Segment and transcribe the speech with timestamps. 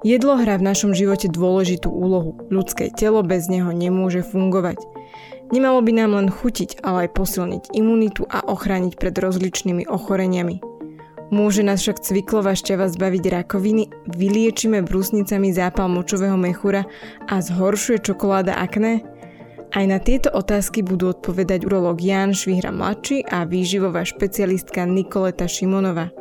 [0.00, 2.32] Jedlo hrá v našom živote dôležitú úlohu.
[2.48, 4.80] Ľudské telo bez neho nemôže fungovať.
[5.52, 10.64] Nemalo by nám len chutiť, ale aj posilniť imunitu a ochrániť pred rozličnými ochoreniami.
[11.28, 16.88] Môže nás však cviklová šťava zbaviť rakoviny, vyliečíme brúsnicami zápal močového mechúra
[17.28, 19.04] a zhoršuje čokoláda akné?
[19.70, 26.19] Aj na tieto otázky budú odpovedať urológ Jan Švihra mladší a výživová špecialistka Nikoleta Šimonova.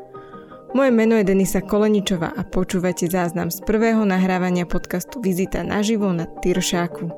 [0.69, 6.29] Moje meno je Denisa Koleničová a počúvate záznam z prvého nahrávania podcastu Vizita naživo na
[6.29, 7.09] Tyršáku.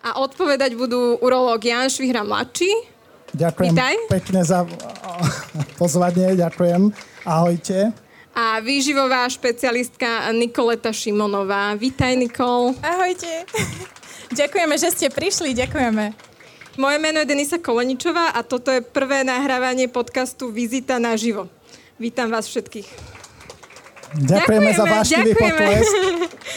[0.00, 2.72] A odpovedať budú urológ Jan Švihra mladší.
[3.36, 3.94] Ďakujem Vítaj.
[4.08, 4.64] pekne za
[5.76, 6.88] pozvanie, ďakujem.
[7.28, 7.92] Ahojte.
[8.32, 11.76] A výživová špecialistka Nikoleta Šimonová.
[11.76, 12.72] Vítaj, Nikol.
[12.80, 13.44] Ahojte.
[14.40, 16.27] Ďakujeme, že ste prišli, ďakujeme.
[16.78, 21.50] Moje meno je Denisa Koleničová a toto je prvé nahrávanie podcastu Vizita naživo.
[21.98, 22.86] Vítam vás všetkých.
[24.22, 25.58] Ďakujeme, za Ďakujeme, vášnivý ďakujeme.
[25.58, 25.94] potlesk.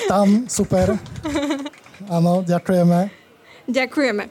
[0.05, 0.88] Tam, super.
[2.05, 3.09] Áno, ďakujeme.
[3.66, 4.23] Ďakujeme.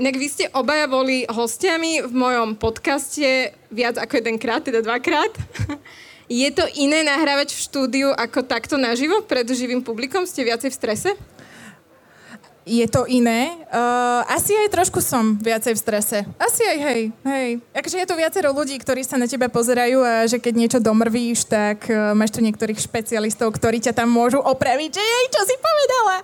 [0.00, 5.36] Inak vy ste obaja boli hostiami v mojom podcaste viac ako jedenkrát, teda dvakrát.
[6.32, 10.24] Je to iné nahrávať v štúdiu ako takto naživo pred živým publikom?
[10.24, 11.10] Ste viacej v strese?
[12.62, 13.58] Je to iné.
[13.74, 16.18] Uh, asi aj trošku som viacej v strese.
[16.38, 17.48] Asi aj, hej, hej.
[17.74, 21.50] Akože je tu viacero ľudí, ktorí sa na teba pozerajú a že keď niečo domrvíš,
[21.50, 25.56] tak uh, máš tu niektorých špecialistov, ktorí ťa tam môžu opraviť, že jej, čo si
[25.58, 26.16] povedala.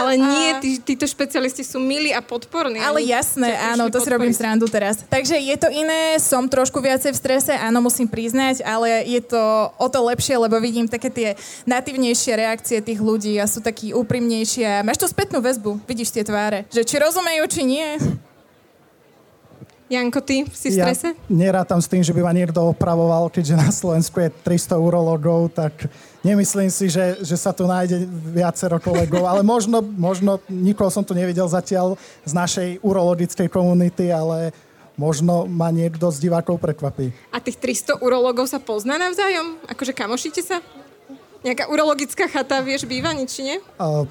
[0.00, 2.80] Ale nie, A- tí, títo špecialisti sú milí a podporní.
[2.80, 5.04] Ale jasné, áno, to si robím srandu teraz.
[5.12, 9.68] Takže je to iné, som trošku viacej v strese, áno, musím priznať, ale je to
[9.76, 11.28] o to lepšie, lebo vidím také tie
[11.68, 14.80] natívnejšie reakcie tých ľudí a sú takí úprimnejšie.
[14.86, 17.88] Máš tú spätnú väzbu, vidíš tie tváre, že či rozumejú, či nie.
[19.92, 21.12] Janko, ty si v Ja strese?
[21.28, 25.84] nerátam s tým, že by ma niekto opravoval, keďže na Slovensku je 300 urologov, tak
[26.24, 31.12] nemyslím si, že, že sa tu nájde viacero kolegov, ale možno, možno nikoho som tu
[31.12, 34.56] nevidel zatiaľ z našej urologickej komunity, ale
[34.96, 37.12] možno ma niekto z divákov prekvapí.
[37.28, 39.60] A tých 300 urológov sa pozná navzájom?
[39.68, 40.64] Akože kamošíte sa?
[41.44, 43.60] Nejaká urologická chata, vieš, býva, nič nie?
[43.76, 44.08] Uh,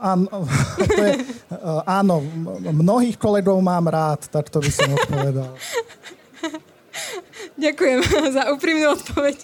[0.00, 0.28] áno,
[0.98, 1.14] to je,
[1.54, 2.22] uh, áno,
[2.70, 5.52] mnohých kolegov mám rád, tak to by som odpovedal.
[7.64, 7.98] Ďakujem
[8.34, 9.36] za úprimnú odpoveď.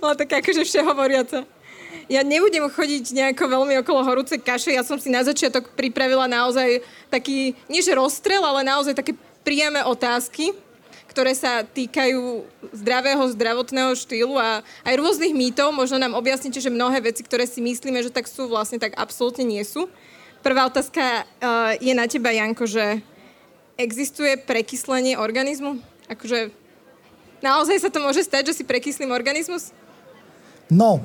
[0.00, 1.44] Bola taká akože všehovoriaca.
[2.06, 4.72] Ja nebudem chodiť nejako veľmi okolo horúcej kaše.
[4.72, 9.82] Ja som si na začiatok pripravila naozaj taký, nie že rozstrel, ale naozaj také priame
[9.82, 10.54] otázky,
[11.16, 12.44] ktoré sa týkajú
[12.76, 15.72] zdravého zdravotného štýlu a aj rôznych mýtov.
[15.72, 19.48] Možno nám objasnite, že mnohé veci, ktoré si myslíme, že tak sú, vlastne tak absolútne
[19.48, 19.88] nie sú.
[20.44, 23.00] Prvá otázka uh, je na teba, Janko, že
[23.80, 25.80] existuje prekyslenie organizmu?
[26.12, 26.52] Akože
[27.44, 29.72] Naozaj sa to môže stať, že si prekyslím organizmus?
[30.72, 30.98] No,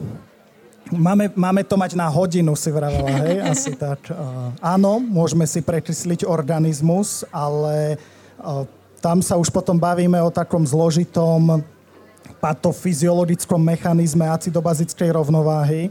[0.89, 3.99] máme, máme to mať na hodinu, si vravela, hej, asi tak.
[4.09, 7.99] Uh, áno, môžeme si prekysliť organizmus, ale
[8.41, 8.63] uh,
[9.01, 11.65] tam sa už potom bavíme o takom zložitom
[12.37, 15.89] patofyziologickom mechanizme acidobazickej rovnováhy,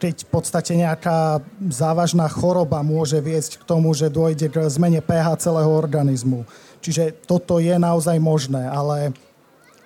[0.00, 5.48] keď v podstate nejaká závažná choroba môže viesť k tomu, že dôjde k zmene pH
[5.48, 6.44] celého organizmu.
[6.82, 9.14] Čiže toto je naozaj možné, ale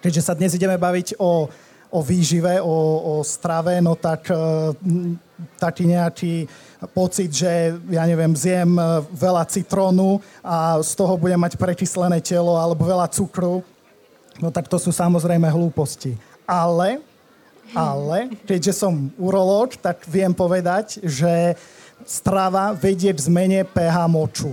[0.00, 1.50] keďže sa dnes ideme baviť o,
[1.92, 4.36] o výžive, o, o strave, no tak e,
[5.60, 6.48] taký nejaký
[6.92, 8.82] pocit, že ja neviem, zjem e,
[9.16, 13.64] veľa citrónu a z toho budem mať prekyslené telo alebo veľa cukru,
[14.36, 16.16] no tak to sú samozrejme hlúposti.
[16.44, 17.00] Ale,
[17.72, 21.56] ale, keďže som urológ, tak viem povedať, že
[22.04, 24.52] strava vedie k zmene pH moču.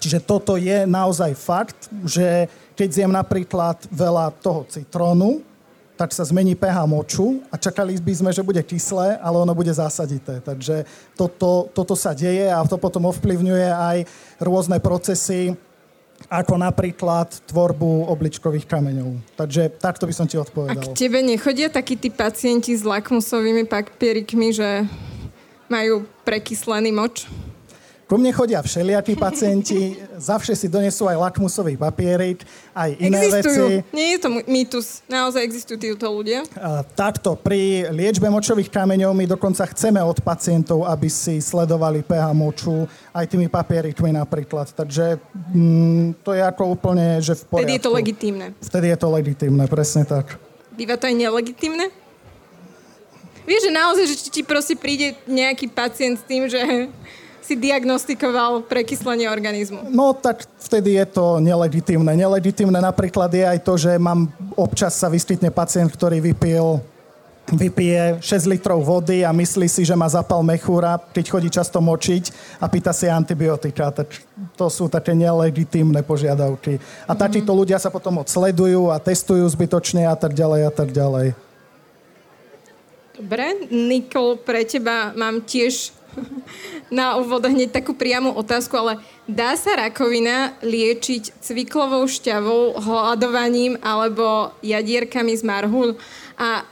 [0.00, 5.40] Čiže toto je naozaj fakt, že keď zjem napríklad veľa toho citrónu,
[5.96, 9.72] tak sa zmení pH moču a čakali by sme, že bude kyslé, ale ono bude
[9.72, 10.44] zásadité.
[10.44, 10.84] Takže
[11.16, 13.98] toto, toto sa deje a to potom ovplyvňuje aj
[14.36, 15.56] rôzne procesy,
[16.28, 19.36] ako napríklad tvorbu obličkových kameňov.
[19.36, 20.92] Takže takto by som ti A odpovedal.
[20.92, 24.88] k tebe nechodia takí tí pacienti s lakmusovými papierikmi, že
[25.68, 27.28] majú prekyslený moč?
[28.06, 33.82] Ku mne chodia všelijakí pacienti, zavše si donesú aj lakmusový papierik, aj iné existujú.
[33.82, 33.90] veci.
[33.90, 34.86] Nie je to mýtus.
[35.10, 36.46] Naozaj existujú títo ľudia.
[36.54, 42.30] A Takto, pri liečbe močových kameňov my dokonca chceme od pacientov, aby si sledovali pH
[42.30, 44.70] moču aj tými papierikmi napríklad.
[44.70, 45.18] Takže
[45.50, 47.66] mm, to je ako úplne, že v poriadku.
[47.66, 48.46] Vtedy je to legitímne.
[48.62, 50.38] Vtedy je to legitímne, presne tak.
[50.78, 51.90] Býva to aj nelegitímne?
[53.50, 56.86] Vieš, že naozaj, že ti proste príde nejaký pacient s tým, že
[57.46, 59.86] si diagnostikoval prekyslenie organizmu?
[59.94, 62.10] No tak vtedy je to nelegitímne.
[62.18, 64.26] Nelegitímne napríklad je aj to, že mám
[64.58, 66.82] občas sa vyskytne pacient, ktorý vypil
[67.46, 72.58] vypije 6 litrov vody a myslí si, že má zapal mechúra, keď chodí často močiť
[72.58, 73.94] a pýta si antibiotika.
[73.94, 74.10] Tak
[74.58, 76.82] to sú také nelegitímne požiadavky.
[77.06, 77.14] A mm-hmm.
[77.14, 81.38] takíto ľudia sa potom odsledujú a testujú zbytočne a tak ďalej a tak ďalej.
[83.16, 85.95] Dobre, Nikol, pre teba mám tiež
[86.88, 94.54] na úvod hneď takú priamu otázku, ale dá sa rakovina liečiť cviklovou šťavou, hľadovaním alebo
[94.62, 95.98] jadierkami z marhul?
[96.38, 96.62] A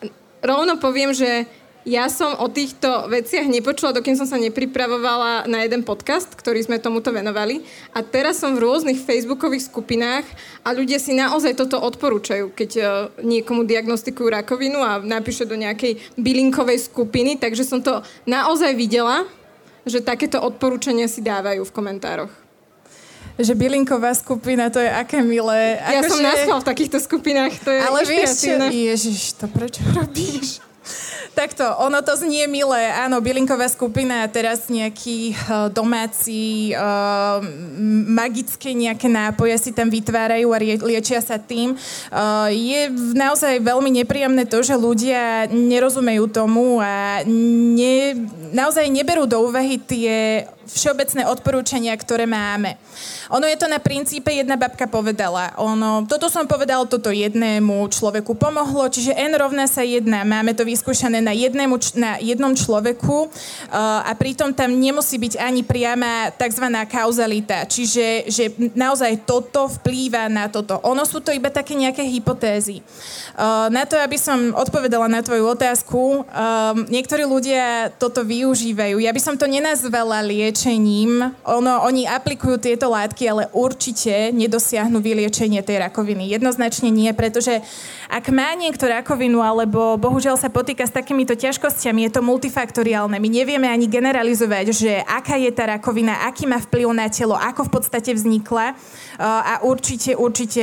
[0.45, 1.49] rovno poviem, že
[1.85, 6.81] ja som o týchto veciach nepočula, dokým som sa nepripravovala na jeden podcast, ktorý sme
[6.81, 7.61] tomuto venovali.
[7.93, 10.25] A teraz som v rôznych facebookových skupinách
[10.65, 12.89] a ľudia si naozaj toto odporúčajú, keď uh,
[13.21, 17.37] niekomu diagnostikujú rakovinu a napíše do nejakej bylinkovej skupiny.
[17.37, 19.29] Takže som to naozaj videla,
[19.85, 22.33] že takéto odporúčania si dávajú v komentároch
[23.35, 25.75] že bylinková skupina, to je aké milé.
[25.83, 26.47] Ja som že...
[26.47, 30.63] v takýchto skupinách, to je Ale vieš čo, Ježiš, to prečo robíš?
[31.35, 32.95] Takto, ono to znie milé.
[32.95, 37.43] Áno, bylinková skupina a teraz nejaký uh, domáci uh,
[38.07, 41.75] magické nejaké nápoje si tam vytvárajú a liečia sa tým.
[42.15, 42.87] Uh, je
[43.19, 48.15] naozaj veľmi nepríjemné to, že ľudia nerozumejú tomu a ne,
[48.55, 52.77] naozaj neberú do úvahy tie všeobecné odporúčania, ktoré máme.
[53.33, 58.37] Ono je to na princípe, jedna babka povedala, ono, toto som povedal, toto jednému človeku
[58.37, 60.23] pomohlo, čiže N rovná sa jedna.
[60.25, 63.31] Máme to vyskúšané na, jednému, na jednom človeku uh,
[64.05, 66.67] a pritom tam nemusí byť ani priama tzv.
[66.89, 68.45] kauzalita, čiže že
[68.77, 70.81] naozaj toto vplýva na toto.
[70.85, 72.85] Ono sú to iba také nejaké hypotézy.
[73.35, 76.25] Uh, na to, aby som odpovedala na tvoju otázku, um,
[76.87, 79.01] niektorí ľudia toto využívajú.
[79.01, 80.23] Ja by som to nenazvala
[80.55, 81.35] liečením.
[81.51, 86.31] Ono, oni aplikujú tieto látky, ale určite nedosiahnu vyliečenie tej rakoviny.
[86.31, 87.59] Jednoznačne nie, pretože
[88.07, 93.19] ak má niekto rakovinu alebo bohužiaľ sa potýka s takýmito ťažkosťami, je to multifaktoriálne.
[93.19, 97.67] My nevieme ani generalizovať, že aká je tá rakovina, aký má vplyv na telo, ako
[97.67, 98.79] v podstate vznikla
[99.19, 100.63] a určite, určite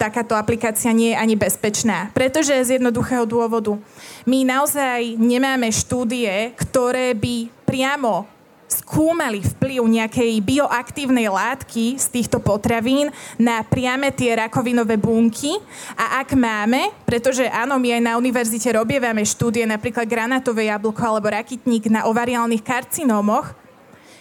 [0.00, 2.08] takáto aplikácia nie je ani bezpečná.
[2.16, 3.76] Pretože z jednoduchého dôvodu.
[4.24, 8.37] My naozaj nemáme štúdie, ktoré by priamo
[8.68, 13.08] skúmali vplyv nejakej bioaktívnej látky z týchto potravín
[13.40, 15.56] na priame tie rakovinové bunky.
[15.96, 21.32] A ak máme, pretože áno, my aj na univerzite robievame štúdie, napríklad granátové jablko alebo
[21.32, 23.56] rakitník na ovariálnych karcinómoch,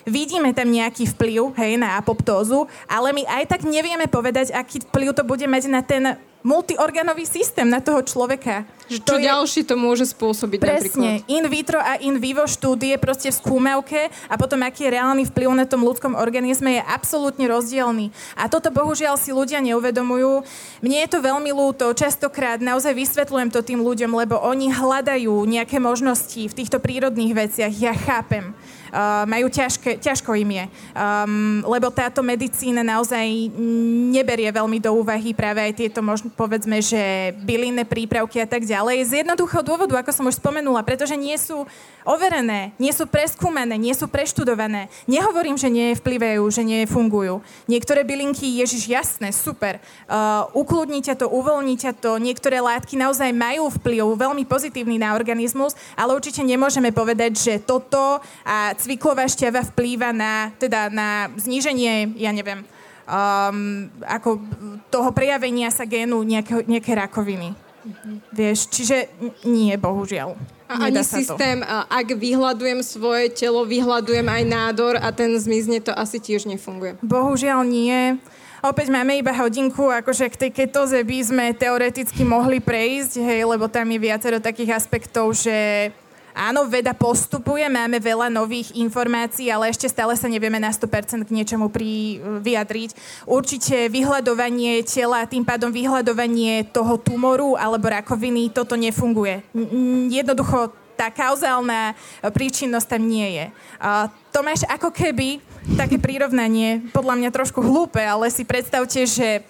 [0.08, 5.12] vidíme tam nejaký vplyv hej, na apoptózu, ale my aj tak nevieme povedať, aký vplyv
[5.12, 8.66] to bude mať na ten multiorganový systém na toho človeka.
[8.88, 9.68] Že čo to ďalší je...
[9.68, 11.20] to môže spôsobiť Presne.
[11.20, 11.36] Napríklad.
[11.36, 15.50] In vitro a in vivo štúdie proste v skúmavke a potom aký je reálny vplyv
[15.52, 18.16] na tom ľudskom organizme je absolútne rozdielný.
[18.40, 20.48] A toto bohužiaľ si ľudia neuvedomujú.
[20.80, 25.84] Mne je to veľmi ľúto, častokrát naozaj vysvetľujem to tým ľuďom, lebo oni hľadajú nejaké
[25.84, 27.74] možnosti v týchto prírodných veciach.
[27.76, 28.56] Ja chápem
[29.28, 30.66] majú ťažké, ťažko im je.
[30.94, 33.26] Um, lebo táto medicína naozaj
[34.14, 39.08] neberie veľmi do úvahy práve aj tieto, možno povedzme, že bylinné prípravky a tak ďalej.
[39.08, 41.68] Z jednoduchého dôvodu, ako som už spomenula, pretože nie sú
[42.08, 44.88] overené, nie sú preskúmané, nie sú preštudované.
[45.12, 47.44] Nehovorím, že nevplyvajú, že nefungujú.
[47.68, 49.84] Niektoré bylinky, ježiš, jasné, super.
[50.08, 52.16] Uh, ukludní ťa to, uvoľní ťa to.
[52.16, 58.24] Niektoré látky naozaj majú vplyv veľmi pozitívny na organizmus, ale určite nemôžeme povedať, že toto
[58.48, 62.64] a cviklová šťava vplýva na, teda na zníženie, ja neviem,
[63.08, 64.40] um, ako
[64.94, 67.52] toho prejavenia sa génu nejaké, nejaké rakoviny.
[67.58, 68.16] Mm-hmm.
[68.36, 68.98] Vieš, čiže
[69.48, 70.36] nie, bohužiaľ.
[70.68, 71.68] A ani systém, to.
[71.88, 77.00] ak vyhľadujem svoje telo, vyhľadujem aj nádor a ten zmizne, to asi tiež nefunguje.
[77.00, 78.20] Bohužiaľ nie.
[78.60, 83.72] Opäť máme iba hodinku, akože k tej ketoze by sme teoreticky mohli prejsť, hej, lebo
[83.72, 85.88] tam je viacero takých aspektov, že
[86.38, 91.34] Áno, veda postupuje, máme veľa nových informácií, ale ešte stále sa nevieme na 100% k
[91.34, 92.94] niečomu pri, vyjadriť.
[93.26, 99.42] Určite vyhľadovanie tela, tým pádom vyhľadovanie toho tumoru alebo rakoviny, toto nefunguje.
[100.14, 103.46] Jednoducho tá kauzálna príčinnosť tam nie je.
[104.30, 105.42] To máš ako keby
[105.74, 109.42] také prirovnanie, podľa mňa trošku hlúpe, ale si predstavte, že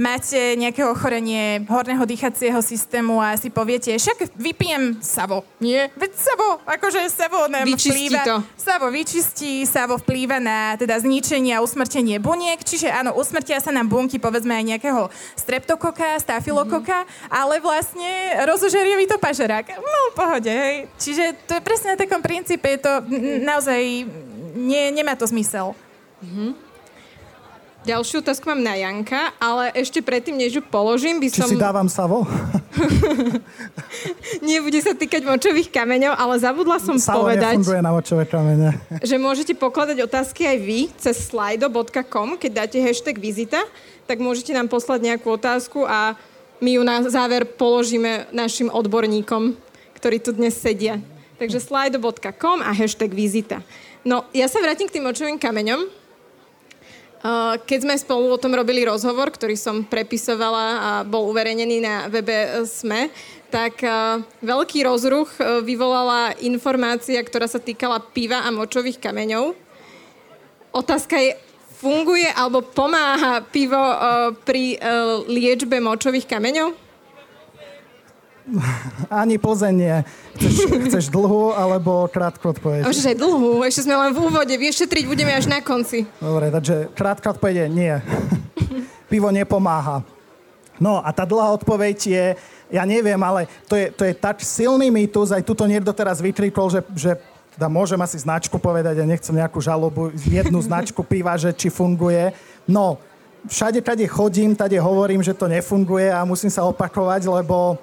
[0.00, 5.92] máte nejaké ochorenie horného dýchacieho systému a si poviete, však vypijem savo, nie?
[5.92, 8.36] Veď savo, akože savo nám vyčistí vplýva, to.
[8.56, 13.92] savo vyčistí, savo vplýva na teda zničenie a usmrtenie buniek, čiže áno, usmrtia sa nám
[13.92, 17.36] bunky, povedzme aj nejakého streptokoka, stafilokoka, mm-hmm.
[17.36, 19.68] ale vlastne rozožerie mi to pažerák.
[19.76, 20.88] No, pohode, hej.
[20.96, 22.92] Čiže to je presne na takom princípe, je to
[23.44, 24.08] naozaj
[24.56, 25.76] nie, nemá to zmysel.
[26.24, 26.69] Mm-hmm.
[27.80, 31.48] Ďalšiu otázku mám na Janka, ale ešte predtým, než ju položím, by Či som...
[31.48, 32.28] si dávam savo?
[34.44, 37.56] Nebude sa týkať močových kameňov, ale zabudla som savo povedať...
[37.56, 38.76] nefunguje na močové kamene.
[39.00, 43.64] že môžete pokladať otázky aj vy cez slido.com, keď dáte hashtag vizita,
[44.04, 46.20] tak môžete nám poslať nejakú otázku a
[46.60, 49.56] my ju na záver položíme našim odborníkom,
[49.96, 51.00] ktorí tu dnes sedia.
[51.40, 53.64] Takže slido.com a hashtag vizita.
[54.04, 55.99] No, ja sa vrátim k tým močovým kameňom.
[57.66, 62.64] Keď sme spolu o tom robili rozhovor, ktorý som prepisovala a bol uverejnený na webe
[62.64, 63.12] SME,
[63.52, 63.84] tak
[64.40, 65.28] veľký rozruch
[65.60, 69.52] vyvolala informácia, ktorá sa týkala piva a močových kameňov.
[70.72, 71.36] Otázka je,
[71.76, 73.80] funguje alebo pomáha pivo
[74.48, 74.80] pri
[75.28, 76.72] liečbe močových kameňov?
[79.10, 80.02] Ani pozenie.
[80.36, 80.54] Chceš,
[80.90, 82.86] chceš dlhú alebo krátku odpoveď?
[82.86, 86.06] Môžeš aj dlhú, ešte sme len v úvode, vyšetriť budeme až na konci.
[86.18, 87.94] Dobre, takže krátka odpoveď je nie.
[89.10, 90.02] Pivo nepomáha.
[90.80, 92.26] No a tá dlhá odpoveď je,
[92.72, 96.72] ja neviem, ale to je, to je tak silný mýtus, aj tuto niekto teraz vykrikol,
[96.72, 97.10] že, že
[97.52, 102.32] teda môžem asi značku povedať, ja nechcem nejakú žalobu, jednu značku piva, že či funguje.
[102.64, 102.96] No,
[103.44, 107.76] všade, kade chodím, tade hovorím, že to nefunguje a musím sa opakovať, lebo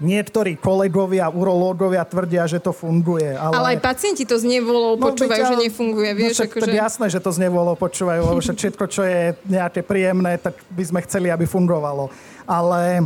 [0.00, 3.36] niektorí kolegovia, urológovia tvrdia, že to funguje.
[3.36, 6.10] Ale, ale aj pacienti to z nevolou no, počúvajú, byť, že nefunguje.
[6.10, 6.72] No vieš, no, však, akože...
[6.72, 11.00] jasné, že to z nevolou počúvajú, lebo všetko, čo je nejaké príjemné, tak by sme
[11.04, 12.08] chceli, aby fungovalo.
[12.48, 13.04] Ale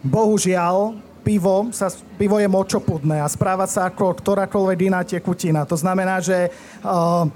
[0.00, 5.68] bohužiaľ, pivo, sa, pivo je močopudné a správa sa ako ktorákoľvek iná tekutina.
[5.68, 6.48] To znamená, že
[6.80, 7.28] uh,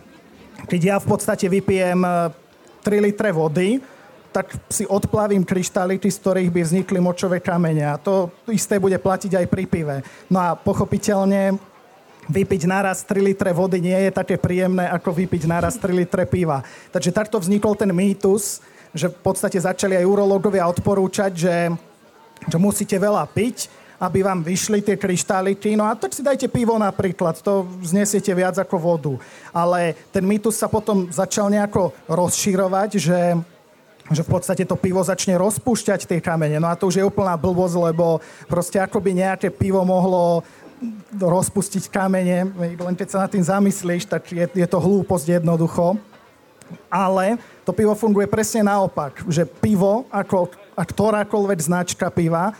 [0.64, 3.99] keď ja v podstate vypijem 3 litre vody,
[4.30, 7.82] tak si odplavím kryštálity, z ktorých by vznikli močové kamene.
[7.82, 9.96] A to isté bude platiť aj pri pive.
[10.30, 11.58] No a pochopiteľne
[12.30, 16.62] vypiť naraz 3 litre vody nie je také príjemné, ako vypiť naraz 3 litre piva.
[16.94, 18.62] Takže takto vznikol ten mýtus,
[18.94, 21.56] že v podstate začali aj urológovia odporúčať, že,
[22.46, 23.70] že musíte veľa piť,
[24.00, 25.76] aby vám vyšli tie kryštálity.
[25.76, 29.14] No a tak si dajte pivo napríklad, to znesiete viac ako vodu.
[29.52, 33.18] Ale ten mýtus sa potom začal nejako rozširovať, že
[34.10, 36.58] že v podstate to pivo začne rozpúšťať tie kamene.
[36.58, 38.18] No a to už je úplná blbosť, lebo
[38.50, 40.42] proste ako by nejaké pivo mohlo
[41.14, 46.00] rozpustiť kamene, len keď sa nad tým zamyslíš, tak je, je to hlúposť jednoducho.
[46.86, 47.36] Ale
[47.66, 52.56] to pivo funguje presne naopak, že pivo, ako a ktorákoľvek značka piva,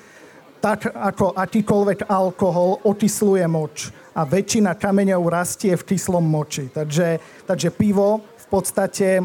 [0.61, 6.69] tak ako akýkoľvek alkohol okysluje moč a väčšina kameňov rastie v kyslom moči.
[6.69, 7.17] Takže,
[7.49, 9.25] takže pivo v podstate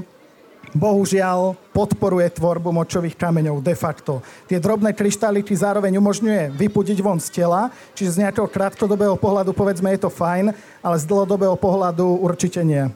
[0.75, 4.19] bohužiaľ podporuje tvorbu močových kameňov de facto.
[4.45, 9.95] Tie drobné kryštálity zároveň umožňuje vypudiť von z tela, čiže z nejakého krátkodobého pohľadu povedzme
[9.95, 10.51] je to fajn,
[10.83, 12.91] ale z dlhodobého pohľadu určite nie.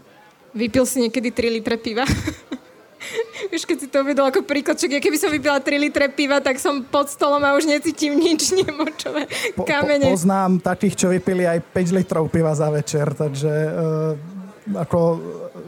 [0.52, 2.04] Vypil si niekedy 3 litre piva?
[3.52, 6.60] Víš, keď si to uvedol ako príklad, ja keby som vypila 3 litre piva, tak
[6.60, 10.12] som pod stolom a už necítim nič, nemočové kamene.
[10.12, 14.39] Po, po, poznám takých, čo vypili aj 5 litrov piva za večer, takže uh,
[14.76, 15.00] ako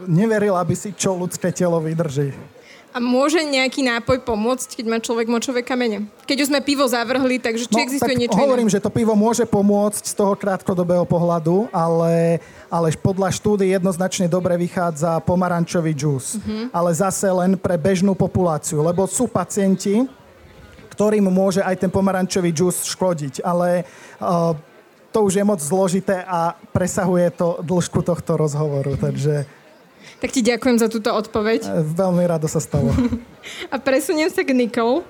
[0.09, 2.33] neverila by si, čo ľudské telo vydrží.
[2.91, 6.11] A môže nejaký nápoj pomôcť, keď má človek močové kamene?
[6.27, 8.75] Keď už sme pivo zavrhli, takže či no, existuje tak niečo hovorím, iné?
[8.75, 14.59] že to pivo môže pomôcť z toho krátkodobého pohľadu, ale, ale podľa štúdy jednoznačne dobre
[14.59, 16.35] vychádza pomarančový džús.
[16.35, 16.67] Uh-huh.
[16.75, 20.03] Ale zase len pre bežnú populáciu, lebo sú pacienti,
[20.91, 23.87] ktorým môže aj ten pomarančový džús škodiť, ale
[24.19, 24.51] uh,
[25.11, 29.45] to už je moc zložité a presahuje to dĺžku tohto rozhovoru, takže...
[30.23, 31.61] Tak ti ďakujem za túto odpoveď.
[31.67, 32.89] E, veľmi rado sa stalo.
[33.73, 35.03] a presuniem sa k Nikol.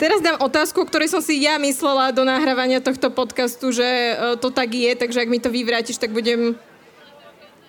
[0.00, 4.14] Teraz dám otázku, o ktorej som si ja myslela do nahrávania tohto podcastu, že e,
[4.40, 6.58] to tak je, takže ak mi to vyvrátiš, tak budem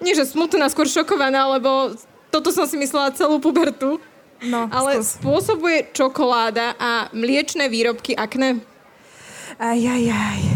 [0.01, 1.93] nie že smutná, skôr šokovaná, lebo
[2.33, 4.01] toto som si myslela celú pubertu.
[4.43, 5.22] No, Ale skús.
[5.22, 8.60] spôsobuje čokoláda a mliečne výrobky akné?
[9.55, 10.52] Aj, aj, aj.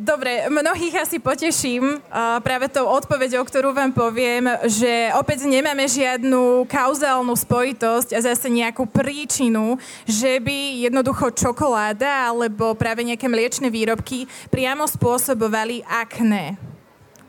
[0.00, 6.64] Dobre, mnohých asi poteším uh, práve tou odpoveďou, ktorú vám poviem, že opäť nemáme žiadnu
[6.64, 9.76] kauzálnu spojitosť a zase nejakú príčinu,
[10.08, 16.56] že by jednoducho čokoláda alebo práve nejaké mliečne výrobky priamo spôsobovali akné.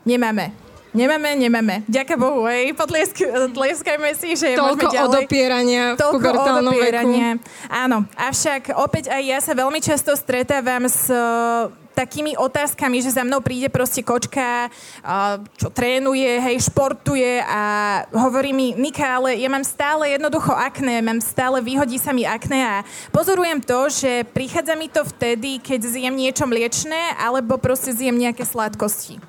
[0.08, 0.61] Nemáme.
[0.92, 1.80] Nemáme, nemáme.
[1.88, 2.76] Ďaká Bohu, hej.
[2.76, 5.08] Potlieskajme si, že Toľko ďalej.
[5.08, 7.40] odopierania v Toľko odopierania.
[7.40, 7.72] Veku.
[7.72, 11.08] Áno, avšak opäť aj ja sa veľmi často stretávam s
[11.92, 14.72] takými otázkami, že za mnou príde proste kočka,
[15.60, 17.60] čo trénuje, hej, športuje a
[18.12, 22.64] hovorí mi, Nika, ale ja mám stále jednoducho akné, mám stále, vyhodí sa mi akné
[22.64, 22.76] a
[23.12, 28.44] pozorujem to, že prichádza mi to vtedy, keď zjem niečo mliečné alebo proste zjem nejaké
[28.48, 29.20] sladkosti.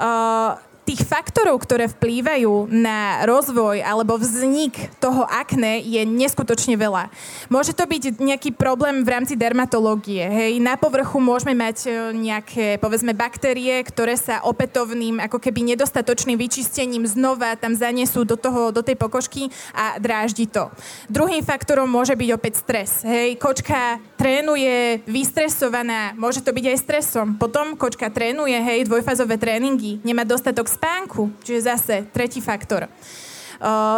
[0.00, 0.56] Uh,
[0.90, 7.06] tých faktorov, ktoré vplývajú na rozvoj alebo vznik toho akné je neskutočne veľa.
[7.46, 10.26] Môže to byť nejaký problém v rámci dermatológie.
[10.26, 10.58] Hej.
[10.58, 17.06] Na povrchu môžeme mať e, nejaké, povedzme, baktérie, ktoré sa opätovným, ako keby nedostatočným vyčistením
[17.06, 20.74] znova tam zanesú do, toho, do tej pokožky a dráždi to.
[21.06, 23.06] Druhým faktorom môže byť opäť stres.
[23.06, 23.38] Hej.
[23.38, 27.26] Kočka trénuje vystresovaná, môže to byť aj stresom.
[27.38, 32.88] Potom kočka trénuje, hej, dvojfázové tréningy, nemá dostatok spánku, čiže zase tretí faktor.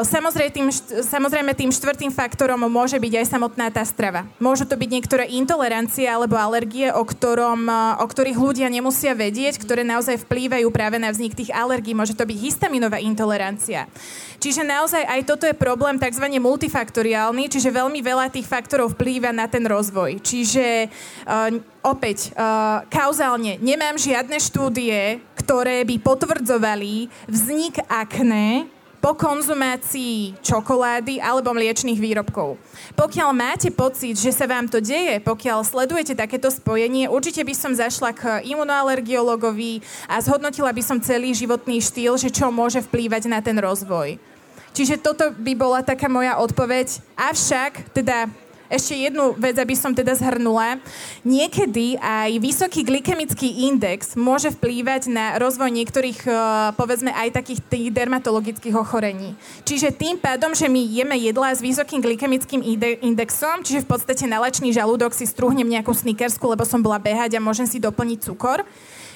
[0.02, 0.68] Samozrejme tým,
[1.06, 4.26] samozrejme tým štvrtým faktorom môže byť aj samotná tá strava.
[4.42, 7.70] Môžu to byť niektoré intolerancie alebo alergie, o, ktorom,
[8.02, 11.94] o ktorých ľudia nemusia vedieť, ktoré naozaj vplývajú práve na vznik tých alergií.
[11.94, 13.86] Môže to byť histaminová intolerancia.
[14.42, 16.26] Čiže naozaj aj toto je problém tzv.
[16.42, 20.18] multifaktoriálny, čiže veľmi veľa tých faktorov vplýva na ten rozvoj.
[20.18, 21.54] Čiže uh,
[21.86, 28.70] opäť, uh, kauzálne nemám žiadne štúdie, ktoré by potvrdzovali vznik akné
[29.02, 32.54] po konzumácii čokolády alebo mliečných výrobkov.
[32.94, 37.74] Pokiaľ máte pocit, že sa vám to deje, pokiaľ sledujete takéto spojenie, určite by som
[37.74, 43.42] zašla k imunoalergiologovi a zhodnotila by som celý životný štýl, že čo môže vplývať na
[43.42, 44.22] ten rozvoj.
[44.72, 47.02] Čiže toto by bola taká moja odpoveď.
[47.18, 48.30] Avšak, teda
[48.72, 50.80] ešte jednu vec, aby som teda zhrnula.
[51.28, 56.32] Niekedy aj vysoký glykemický index môže vplývať na rozvoj niektorých, e,
[56.72, 59.36] povedzme, aj takých tých dermatologických ochorení.
[59.68, 62.64] Čiže tým pádom, že my jeme jedlá s vysokým glykemickým
[63.04, 64.40] indexom, čiže v podstate na
[64.72, 68.64] žalúdok si strúhnem nejakú snickersku, lebo som bola behať a môžem si doplniť cukor,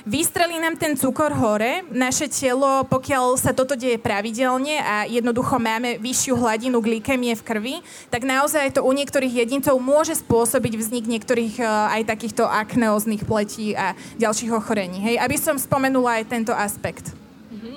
[0.06, 5.98] Vystrelí nám ten cukor hore, naše telo, pokiaľ sa toto deje pravidelne a jednoducho máme
[5.98, 11.58] vyššiu hladinu glykemie v krvi, tak naozaj to u niektorých jedincov môže spôsobiť vznik niektorých
[11.58, 15.02] e, aj takýchto akneóznych pletí a ďalších ochorení.
[15.02, 17.25] Hej, aby som spomenula aj tento aspekt.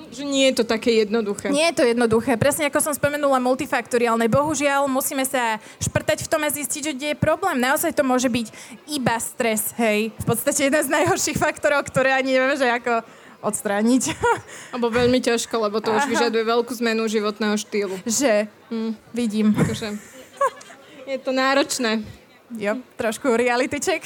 [0.10, 1.54] Že nie je to také jednoduché.
[1.54, 2.36] Nie je to jednoduché.
[2.36, 4.26] Presne ako som spomenula, multifaktoriálne.
[4.30, 7.58] Bohužiaľ, musíme sa šprtať v tom a zistiť, že kde je problém.
[7.62, 8.48] Naozaj to môže byť
[8.90, 10.14] iba stres, hej.
[10.22, 13.06] V podstate jeden z najhorších faktorov, ktoré ani nevieme, že ako
[13.40, 14.16] odstrániť.
[14.76, 17.96] Alebo veľmi ťažko, lebo to už vyžaduje veľkú zmenu životného štýlu.
[18.04, 18.52] Že?
[18.72, 18.92] Hm.
[19.16, 19.56] Vidím.
[19.56, 19.96] Akože,
[21.08, 22.04] je to náročné.
[22.58, 24.02] Jo, trošku reality check.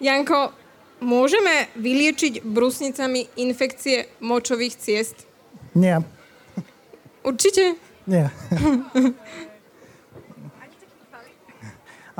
[0.00, 0.56] Janko,
[1.00, 5.16] Môžeme vyliečiť brusnicami infekcie močových ciest?
[5.72, 6.04] Nie.
[7.24, 7.76] Určite?
[8.04, 8.28] Nie.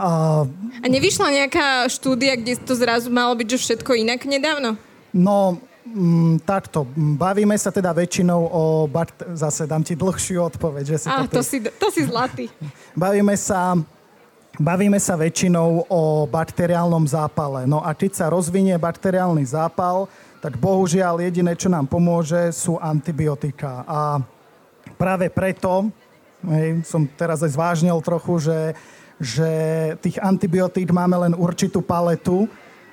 [0.01, 0.49] A...
[0.81, 4.81] A nevyšla nejaká štúdia, kde to zrazu malo byť, že všetko inak nedávno?
[5.13, 6.89] No, mm, takto.
[6.97, 8.63] Bavíme sa teda väčšinou o...
[8.89, 10.97] Bakt- Zase dám ti dlhšiu odpoveď.
[10.97, 12.49] Že si Á, to, to, si, to si zlatý.
[12.97, 13.77] Bavíme sa
[14.61, 17.65] Bavíme sa väčšinou o bakteriálnom zápale.
[17.65, 20.05] No a keď sa rozvinie bakteriálny zápal,
[20.45, 23.89] tak bohužiaľ jediné, čo nám pomôže, sú antibiotika.
[23.89, 24.21] A
[25.01, 25.89] práve preto,
[26.45, 28.61] hej, som teraz aj zvážnil trochu, že,
[29.17, 29.51] že
[30.05, 32.45] tých antibiotík máme len určitú paletu,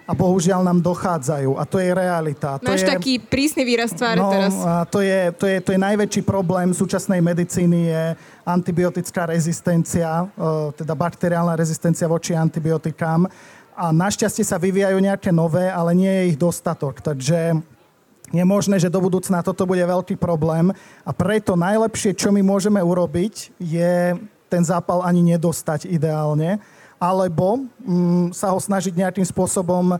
[0.07, 1.59] a bohužiaľ nám dochádzajú.
[1.59, 2.55] A to je realita.
[2.63, 4.55] To Máš je, taký prísny výraz tváre no, teraz.
[4.63, 8.03] A to, je, to, je, to je najväčší problém súčasnej medicíny je
[8.47, 13.27] antibiotická rezistencia, e, teda bakteriálna rezistencia voči antibiotikám.
[13.75, 17.03] A našťastie sa vyvíjajú nejaké nové, ale nie je ich dostatok.
[17.03, 17.59] Takže
[18.31, 20.71] je možné, že do budúcna toto bude veľký problém
[21.03, 24.15] a preto najlepšie, čo my môžeme urobiť, je
[24.47, 26.63] ten zápal ani nedostať ideálne
[26.97, 29.99] alebo mm, sa ho snažiť nejakým spôsobom uh,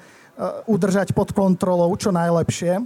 [0.65, 2.86] udržať pod kontrolou čo najlepšie.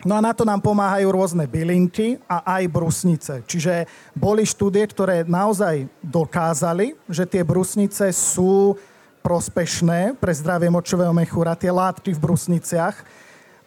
[0.00, 3.34] No a na to nám pomáhajú rôzne bylinky a aj brusnice.
[3.44, 3.84] Čiže
[4.16, 8.80] boli štúdie, ktoré naozaj dokázali, že tie brusnice sú
[9.20, 12.96] prospešné pre zdravie močového mechúra, tie látky v brusniciach,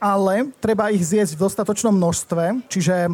[0.01, 3.13] ale treba ich zjesť v dostatočnom množstve, čiže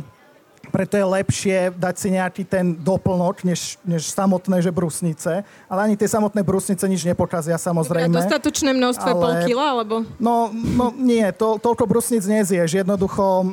[0.69, 5.43] preto je lepšie dať si nejaký ten doplnok, než, než samotné že brusnice.
[5.67, 8.13] Ale ani tie samotné brusnice nič nepokazia, samozrejme.
[8.13, 9.21] Dobre, dostatočné množstvo ale...
[9.21, 9.95] pol kila, alebo?
[10.21, 12.79] No, no nie, to, toľko brusnic nezieš.
[12.79, 13.45] Jednoducho uh,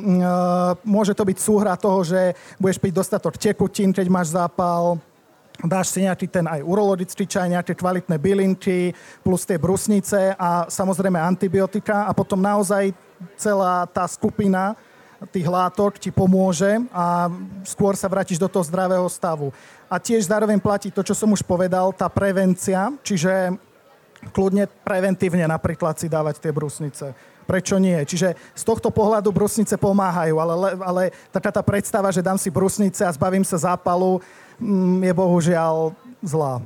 [0.85, 5.01] môže to byť súhra toho, že budeš piť dostatok tekutín, keď máš zápal,
[5.65, 8.93] dáš si nejaký ten aj urologický čaj, nejaké kvalitné bylinky,
[9.25, 12.93] plus tie brusnice a samozrejme antibiotika a potom naozaj
[13.33, 14.77] celá tá skupina
[15.25, 17.25] tých látok ti pomôže a
[17.65, 19.49] skôr sa vrátiš do toho zdravého stavu.
[19.89, 23.57] A tiež zároveň platí to, čo som už povedal, tá prevencia, čiže
[24.29, 27.17] kľudne preventívne napríklad si dávať tie brusnice.
[27.47, 27.95] Prečo nie?
[28.03, 30.53] Čiže z tohto pohľadu brusnice pomáhajú, ale,
[30.83, 34.19] ale taká tá predstava, že dám si brusnice a zbavím sa zápalu,
[34.59, 36.59] mm, je bohužiaľ zlá.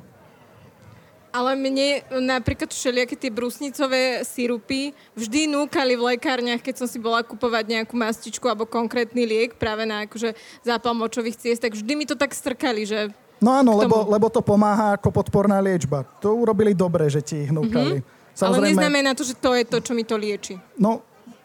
[1.31, 7.23] Ale mne napríklad všelijaké tie brusnicové sirupy vždy núkali v lekárniach, keď som si bola
[7.23, 12.03] kupovať nejakú mastičku alebo konkrétny liek práve na akože zápal močových ciest, tak vždy mi
[12.03, 16.05] to tak strkali, že No áno, lebo, lebo to pomáha ako podporná liečba.
[16.21, 18.05] To urobili dobre, že ti ich núkali.
[18.05, 18.37] Mm-hmm.
[18.37, 20.61] Samozrejme, Ale neznamená to, že to je to, čo mi to lieči.
[20.77, 21.01] No,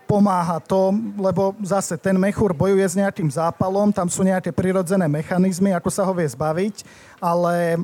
[0.07, 5.75] pomáha to, lebo zase ten mechúr bojuje s nejakým zápalom, tam sú nejaké prirodzené mechanizmy,
[5.75, 6.87] ako sa ho vie zbaviť,
[7.19, 7.81] ale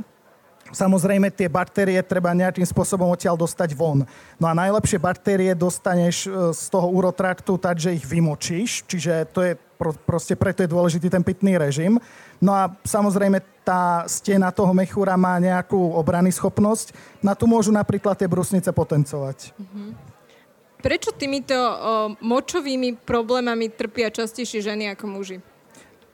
[0.72, 4.08] Samozrejme, tie baktérie treba nejakým spôsobom odtiaľ dostať von.
[4.40, 9.40] No a najlepšie baktérie dostaneš e, z toho urotraktu tak, že ich vymočíš, čiže to
[9.44, 9.52] je
[10.06, 11.98] proste preto je dôležitý ten pitný režim.
[12.38, 16.94] No a samozrejme tá stena toho mechúra má nejakú obrany schopnosť.
[17.18, 19.50] Na tu môžu napríklad tie brusnice potencovať.
[19.58, 19.88] Mm-hmm.
[20.82, 21.70] Prečo týmito o,
[22.18, 25.38] močovými problémami trpia častejšie ženy ako muži?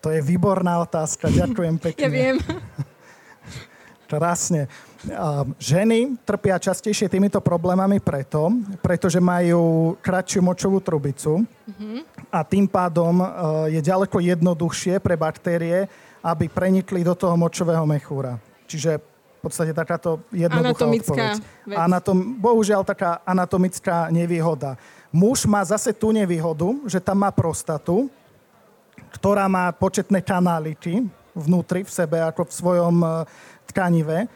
[0.04, 2.02] To je výborná otázka, ďakujem pekne.
[2.04, 2.36] ja viem.
[4.08, 4.72] Krásne.
[5.60, 8.48] Ženy trpia častejšie týmito problémami preto,
[8.80, 11.98] pretože majú kratšiu močovú trubicu mm-hmm.
[12.32, 13.26] a tým pádom e,
[13.76, 15.86] je ďaleko jednoduchšie pre baktérie,
[16.24, 18.40] aby prenikli do toho močového mechúra.
[18.64, 18.98] Čiže
[19.38, 21.36] v podstate takáto jednoduchá odpoveď.
[21.68, 21.76] Vec.
[21.78, 24.74] Anatom, bohužiaľ taká anatomická nevýhoda.
[25.14, 28.10] Muž má zase tú nevýhodu, že tam má prostatu,
[29.14, 31.06] ktorá má početné kanáliky
[31.38, 33.08] vnútri v sebe, ako v svojom e,
[33.78, 34.26] tkanive.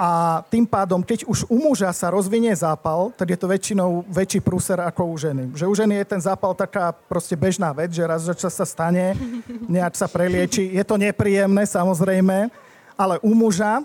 [0.00, 4.40] A tým pádom, keď už u muža sa rozvinie zápal, tak je to väčšinou väčší
[4.40, 5.52] prúser ako u ženy.
[5.52, 9.12] Že u ženy je ten zápal taká proste bežná vec, že raz, že sa stane,
[9.76, 10.72] nejak sa prelieči.
[10.72, 12.48] Je to nepríjemné, samozrejme,
[12.96, 13.84] ale u muža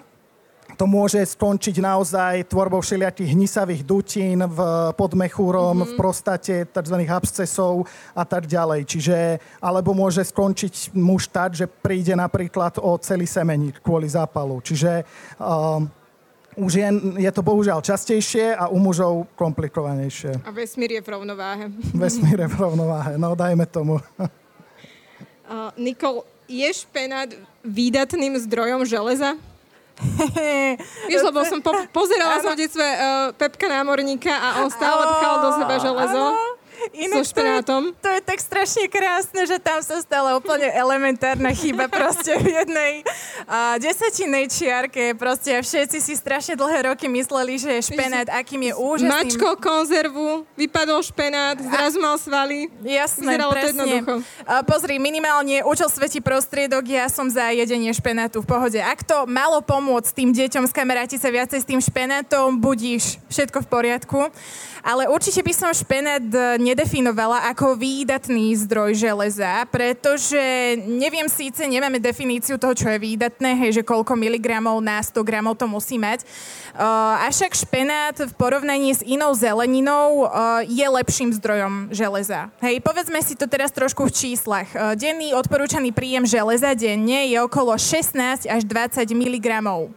[0.75, 4.59] to môže skončiť naozaj tvorbou všelijakých hnisavých dutín v
[4.93, 5.91] podmechúrom, mm-hmm.
[5.91, 6.97] v prostate, tzv.
[7.07, 8.83] abscesov a tak ďalej.
[8.83, 9.17] Čiže,
[9.63, 14.59] alebo môže skončiť muž tak, že príde napríklad o celý semeník kvôli zápalu.
[14.59, 15.07] Čiže
[15.39, 15.87] um,
[16.55, 20.43] u žien je to bohužiaľ častejšie a u mužov komplikovanejšie.
[20.43, 21.71] A vesmír je v rovnováhe.
[22.03, 23.99] Vesmír je v rovnováhe, no dajme tomu.
[25.45, 27.29] Uh, Nikol, je špenát
[27.61, 29.37] výdatným zdrojom železa?
[31.09, 35.35] Vieš, lebo som po- pozerala som v detstve uh, Pepka námorníka a on stále pchal
[35.39, 36.23] do seba železo.
[36.35, 36.54] Áno.
[36.93, 37.81] Inak so špenátom.
[37.89, 42.37] To je, to je tak strašne krásne, že tam sa stala úplne elementárna chyba proste
[42.37, 42.91] v jednej
[43.47, 45.17] uh, desatinej čiarke.
[45.17, 49.09] Proste všetci si strašne dlhé roky mysleli, že špenát akým je úžasným.
[49.09, 52.67] Mačko konzervu, vypadol špenát, zrazu mal svaly.
[52.83, 53.65] Jasné, Vyzeralo presne.
[53.65, 54.13] to jednoducho.
[54.45, 58.79] Uh, pozri, minimálne účel svetí prostriedok, ja som za jedenie špenátu v pohode.
[58.81, 63.63] Ak to malo pomôcť tým deťom z kamaráti sa viacej s tým špenátom, budíš, všetko
[63.63, 64.19] v poriadku.
[64.85, 66.21] Ale určite by som špenát
[66.61, 70.37] nedefinovala ako výdatný zdroj železa, pretože
[70.85, 75.57] neviem síce, nemáme definíciu toho, čo je výdatné, hej, že koľko miligramov na 100 gramov
[75.57, 76.21] to musí mať.
[76.77, 82.53] Uh, avšak špenát v porovnaní s inou zeleninou uh, je lepším zdrojom železa.
[82.61, 84.69] Hej, povedzme si to teraz trošku v číslach.
[84.69, 89.89] Uh, denný odporúčaný príjem železa denne je okolo 16 až 20 miligramov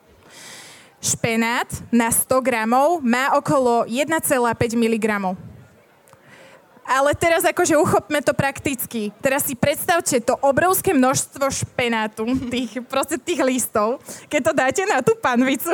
[0.99, 4.35] špenát na 100 gramov má okolo 1,5
[4.75, 5.07] mg.
[6.89, 9.13] Ale teraz akože uchopme to prakticky.
[9.21, 14.01] Teraz si predstavte to obrovské množstvo špenátu, tých, proste tých listov,
[14.33, 15.69] keď to dáte na tú panvicu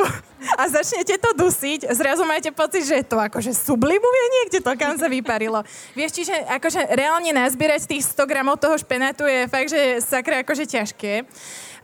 [0.59, 5.07] a začnete to dusiť, zrazu máte pocit, že to akože sublimuje niekde to, kam sa
[5.07, 5.63] vyparilo.
[5.95, 10.67] Vieš, čiže akože reálne nazbierať tých 100 gramov toho špenátu je fakt, že sakra akože
[10.67, 11.23] ťažké.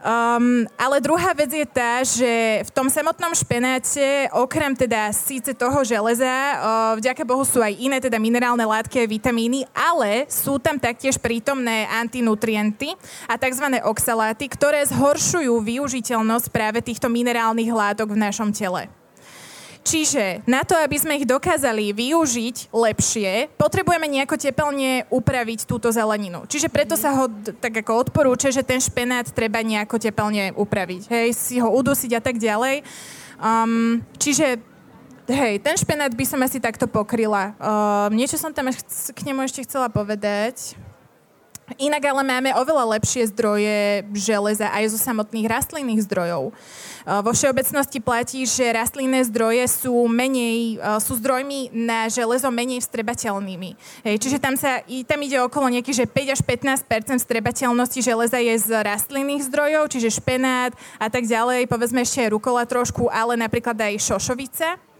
[0.02, 5.86] Um, ale druhá vec je tá, že v tom samotnom špenáte, okrem teda síce toho
[5.86, 6.58] železa, uh,
[6.98, 11.86] vďaka Bohu sú aj iné teda minerálne látky a vitamíny, ale sú tam taktiež prítomné
[11.86, 12.98] antinutrienty
[13.30, 13.78] a tzv.
[13.86, 19.01] oxaláty, ktoré zhoršujú využiteľnosť práve týchto minerálnych látok v našom tele.
[19.82, 26.46] Čiže na to, aby sme ich dokázali využiť lepšie, potrebujeme nejako tepelne upraviť túto zeleninu.
[26.46, 27.26] Čiže preto sa ho
[27.58, 31.10] tak ako odporúča, že ten špenát treba nejako tepelne upraviť.
[31.10, 32.86] Hej, si ho udusiť a tak ďalej.
[33.42, 34.62] Um, čiže
[35.32, 37.56] Hej, ten špenát by som asi takto pokryla.
[37.56, 38.68] Uh, niečo som tam
[39.16, 40.76] k nemu ešte chcela povedať.
[41.80, 46.52] Inak ale máme oveľa lepšie zdroje železa aj zo samotných rastlinných zdrojov.
[47.02, 53.74] Vo všeobecnosti platí, že rastlinné zdroje sú menej, sú zdrojmi na železo menej vstrebateľnými.
[54.06, 58.54] Hej, čiže tam, sa, tam ide okolo nejakých, že 5 až 15% vstrebateľnosti železa je
[58.62, 63.74] z rastlinných zdrojov, čiže špenát a tak ďalej, povedzme ešte aj rukola trošku, ale napríklad
[63.78, 64.91] aj šošovica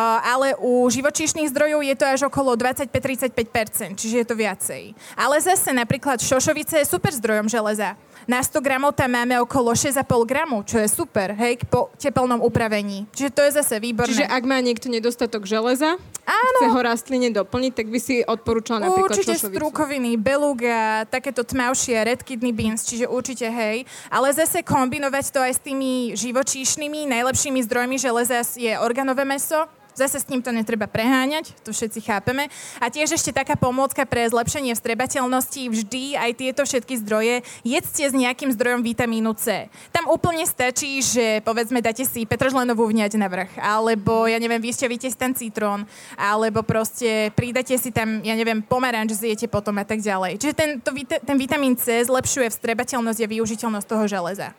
[0.00, 4.82] ale u živočíšnych zdrojov je to až okolo 25-35%, čiže je to viacej.
[5.14, 7.94] Ale zase napríklad šošovice je super zdrojom železa.
[8.22, 13.10] Na 100 gramov tam máme okolo 6,5 gramu, čo je super, hej, po teplnom upravení.
[13.10, 14.14] Čiže to je zase výborné.
[14.14, 16.58] Čiže ak má niekto nedostatok železa, Áno.
[16.62, 22.22] chce ho rastline doplniť, tak by si odporúčala napríklad Určite strukoviny, beluga, takéto tmavšie, red
[22.22, 23.82] kidney beans, čiže určite hej.
[24.06, 30.24] Ale zase kombinovať to aj s tými živočíšnymi, najlepšími zdrojmi železa je organové meso, Zase
[30.24, 32.48] s týmto netreba preháňať, to všetci chápeme.
[32.80, 38.14] A tiež ešte taká pomôcka pre zlepšenie vstrebateľnosti, vždy aj tieto všetky zdroje jedzte s
[38.16, 39.68] nejakým zdrojom vitamínu C.
[39.92, 45.12] Tam úplne stačí, že povedzme dáte si petržlenovú vňať na vrch, alebo ja neviem, vyšťavíte
[45.12, 45.84] si ten citrón,
[46.16, 50.40] alebo proste pridáte si tam, ja neviem, pomaranč zjete potom a tak ďalej.
[50.40, 54.56] Čiže ten, to, ten vitamín C zlepšuje vstrebateľnosť a využiteľnosť toho železa.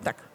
[0.00, 0.31] Tak.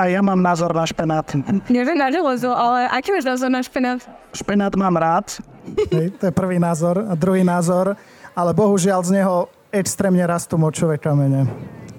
[0.00, 1.28] A ja mám názor na špenát.
[1.68, 4.00] Neviem na železo, ale aký máš názor na špenát?
[4.32, 5.44] Špenát mám rád.
[5.92, 7.04] Hej, to je prvý názor.
[7.04, 7.92] A druhý názor,
[8.32, 11.44] ale bohužiaľ z neho extrémne rastú močové kamene.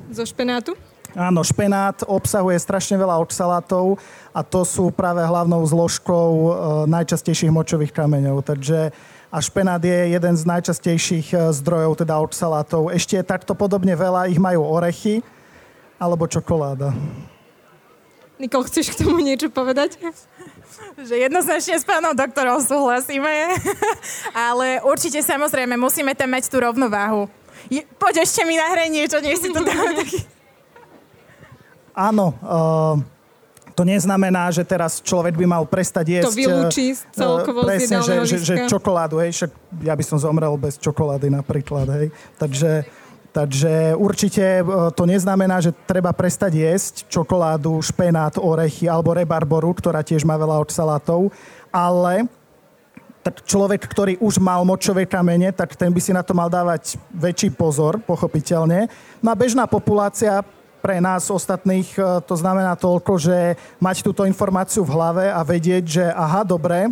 [0.10, 0.74] Zo špenátu?
[1.14, 4.02] Áno, špenát obsahuje strašne veľa oxalátov
[4.34, 6.50] a to sú práve hlavnou zložkou e,
[6.90, 8.42] najčastejších močových kameňov.
[8.42, 8.90] Takže
[9.30, 12.90] a špenát je jeden z najčastejších e, zdrojov, teda oxalátov.
[12.90, 15.22] Ešte takto podobne veľa ich majú orechy
[16.02, 16.98] alebo čokoláda.
[18.42, 20.02] Nikol, chceš k tomu niečo povedať?
[21.02, 23.58] že jednoznačne s pánom doktorom súhlasíme,
[24.50, 27.26] ale určite samozrejme musíme tam mať tú rovnováhu.
[27.72, 30.20] Je, poď ešte mi nahraj niečo, nech si to dáme taký...
[32.12, 32.96] Áno, uh,
[33.76, 36.26] to neznamená, že teraz človek by mal prestať jesť...
[36.28, 39.52] To vylúči celkovo uh, presne, že, že, že čokoládu, hej, však
[39.84, 42.08] ja by som zomrel bez čokolády napríklad, hej.
[42.40, 42.88] Takže
[43.32, 50.04] Takže určite e, to neznamená, že treba prestať jesť čokoládu, špenát, orechy alebo rebarboru, ktorá
[50.04, 51.32] tiež má veľa oxalátov,
[51.72, 52.28] ale
[53.24, 57.56] človek, ktorý už mal močové kamene, tak ten by si na to mal dávať väčší
[57.56, 58.92] pozor, pochopiteľne.
[59.24, 60.44] No a bežná populácia
[60.84, 65.84] pre nás ostatných e, to znamená toľko, že mať túto informáciu v hlave a vedieť,
[65.88, 66.92] že aha, dobre,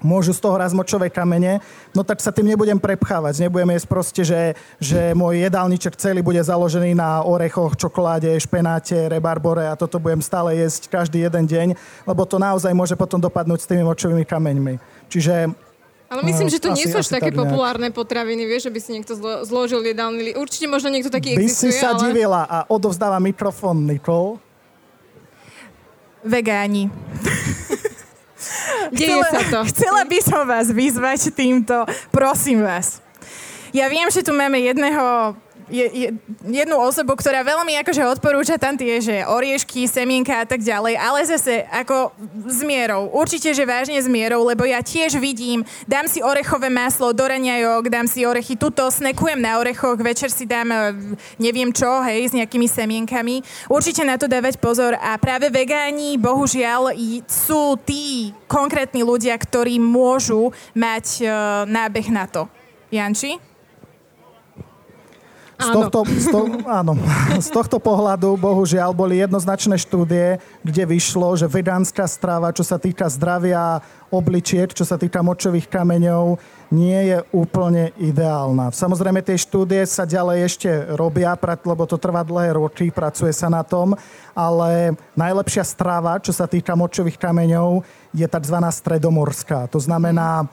[0.00, 1.60] môžu z toho raz močové kamene,
[1.92, 3.46] no tak sa tým nebudem prepchávať.
[3.46, 4.42] Nebudem jesť proste, že,
[4.80, 10.56] že môj jedálniček celý bude založený na orechoch, čokoláde, špenáte, rebarbore a toto budem stále
[10.56, 11.68] jesť každý jeden deň,
[12.08, 14.74] lebo to naozaj môže potom dopadnúť s tými močovými kameňmi.
[15.08, 15.52] Čiže
[16.10, 18.90] ale myslím, no, že to nie sú až také populárne potraviny, vieš, že by si
[18.98, 22.02] niekto zlo- zložil jedálny Určite možno niekto taký by existuje, si sa ale...
[22.02, 24.42] divila a odovzdáva mikrofón Nikol.
[26.26, 26.90] Vegáni.
[28.90, 29.58] Deje chcela, sa to.
[29.70, 33.02] Chcela by som vás vyzvať týmto, prosím vás.
[33.70, 35.34] Ja viem, že tu máme jedného
[35.70, 36.08] je, je,
[36.50, 41.18] jednu osobu, ktorá veľmi akože odporúča tam tie, že oriešky, semienka a tak ďalej, ale
[41.24, 42.10] zase ako
[42.50, 43.08] s mierou.
[43.14, 47.86] Určite, že vážne s mierou, lebo ja tiež vidím, dám si orechové maslo do raňajok,
[47.86, 50.78] dám si orechy tuto, snekujem na orechoch, večer si dám e,
[51.38, 53.40] neviem čo, hej, s nejakými semienkami.
[53.70, 56.92] Určite na to dávať pozor a práve vegáni, bohužiaľ,
[57.30, 61.30] sú tí konkrétni ľudia, ktorí môžu mať uh,
[61.68, 62.50] nábeh na to.
[62.90, 63.49] Janči?
[65.60, 66.96] Z tohto, z, to, áno,
[67.46, 73.06] z tohto pohľadu, bohužiaľ, boli jednoznačné štúdie, kde vyšlo, že vedánska strava, čo sa týka
[73.12, 76.40] zdravia obličiek, čo sa týka močových kameňov,
[76.74, 78.74] nie je úplne ideálna.
[78.74, 83.62] Samozrejme, tie štúdie sa ďalej ešte robia, lebo to trvá dlhé roky, pracuje sa na
[83.62, 83.94] tom,
[84.34, 88.56] ale najlepšia strava, čo sa týka močových kameňov, je tzv.
[88.58, 89.70] stredomorská.
[89.70, 90.50] To znamená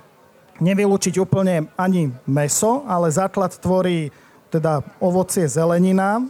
[0.57, 4.09] nevylúčiť úplne ani meso, ale základ tvorí
[4.47, 6.23] teda ovocie, zelenina.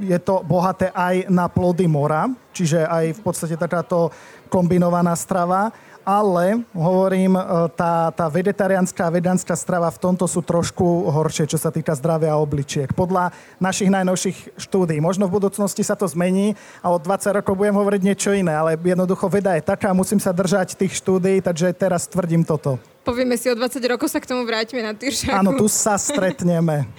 [0.00, 4.10] Je to bohaté aj na plody mora, čiže aj v podstate takáto
[4.48, 5.74] kombinovaná strava
[6.06, 7.42] ale hovorím, e,
[7.74, 12.38] tá, tá vegetariánska a vegánska strava v tomto sú trošku horšie, čo sa týka zdravia
[12.38, 12.94] obličiek.
[12.94, 15.02] Podľa našich najnovších štúdí.
[15.02, 18.78] Možno v budúcnosti sa to zmení a o 20 rokov budem hovoriť niečo iné, ale
[18.78, 22.78] jednoducho veda je taká, musím sa držať tých štúdí, takže teraz tvrdím toto.
[23.06, 25.30] Povieme si, o 20 rokov sa k tomu vrátime na Tyršaku.
[25.30, 26.90] Áno, tu sa stretneme.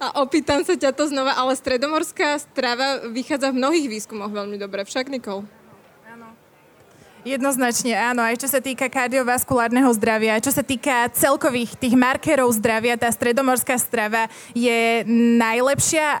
[0.00, 4.88] a opýtam sa ťa to znova, ale stredomorská strava vychádza v mnohých výskumoch veľmi dobre.
[4.88, 5.44] Však, Nikol?
[7.22, 12.98] Jednoznačne áno, aj čo sa týka kardiovaskulárneho zdravia, čo sa týka celkových tých markerov zdravia,
[12.98, 15.06] tá stredomorská strava je
[15.38, 16.18] najlepšia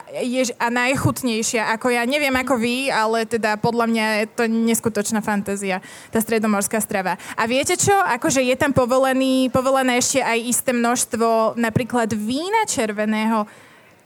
[0.62, 1.74] a najchutnejšia.
[1.74, 5.82] Ako ja neviem ako vy, ale teda podľa mňa je to neskutočná fantázia,
[6.14, 7.18] tá stredomorská strava.
[7.34, 7.98] A viete čo?
[7.98, 13.42] Akože je tam povolený, povolené ešte aj isté množstvo napríklad vína červeného.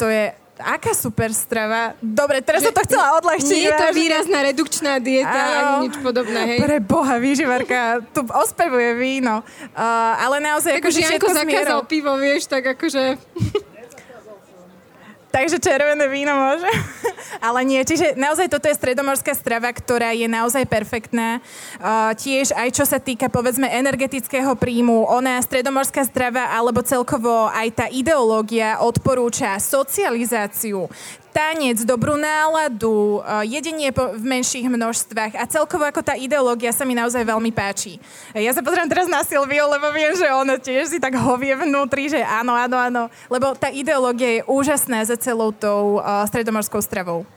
[0.01, 1.93] To je Aká super strava.
[2.01, 3.61] Dobre, teraz že, som to chcela odľahčiť.
[3.61, 6.59] Nie je to výrazná redukčná dieta Áno, ani nič podobné, hej?
[6.65, 9.45] Pre boha, výživarka tu ospevuje víno.
[9.77, 10.81] Uh, ale naozaj...
[10.81, 13.21] Tak akože Janko zakázal pivo, vieš, tak akože...
[15.37, 16.65] Takže červené víno môže.
[17.45, 21.45] Ale nie, čiže naozaj toto je stredomorská strava, ktorá je naozaj perfektná.
[21.77, 27.69] Uh, tiež aj čo sa týka povedzme energetického príjmu, ona stredomorská strava alebo celkovo aj
[27.77, 30.89] tá ideológia odporúča socializáciu,
[31.37, 37.29] tanec, dobrú náladu, jedenie v menších množstvách a celkovo ako tá ideológia sa mi naozaj
[37.29, 38.01] veľmi páči.
[38.33, 42.09] Ja sa pozriem teraz na Silviu, lebo viem, že ona tiež si tak hovie vnútri,
[42.09, 43.03] že áno, áno, áno.
[43.29, 47.29] Lebo tá ideológia je úžasná za celou tou uh, stredomorskou stravou.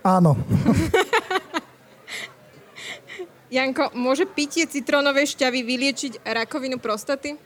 [0.00, 0.40] Áno.
[3.52, 7.36] Janko, môže pitie citrónovej šťavy vyliečiť rakovinu prostaty?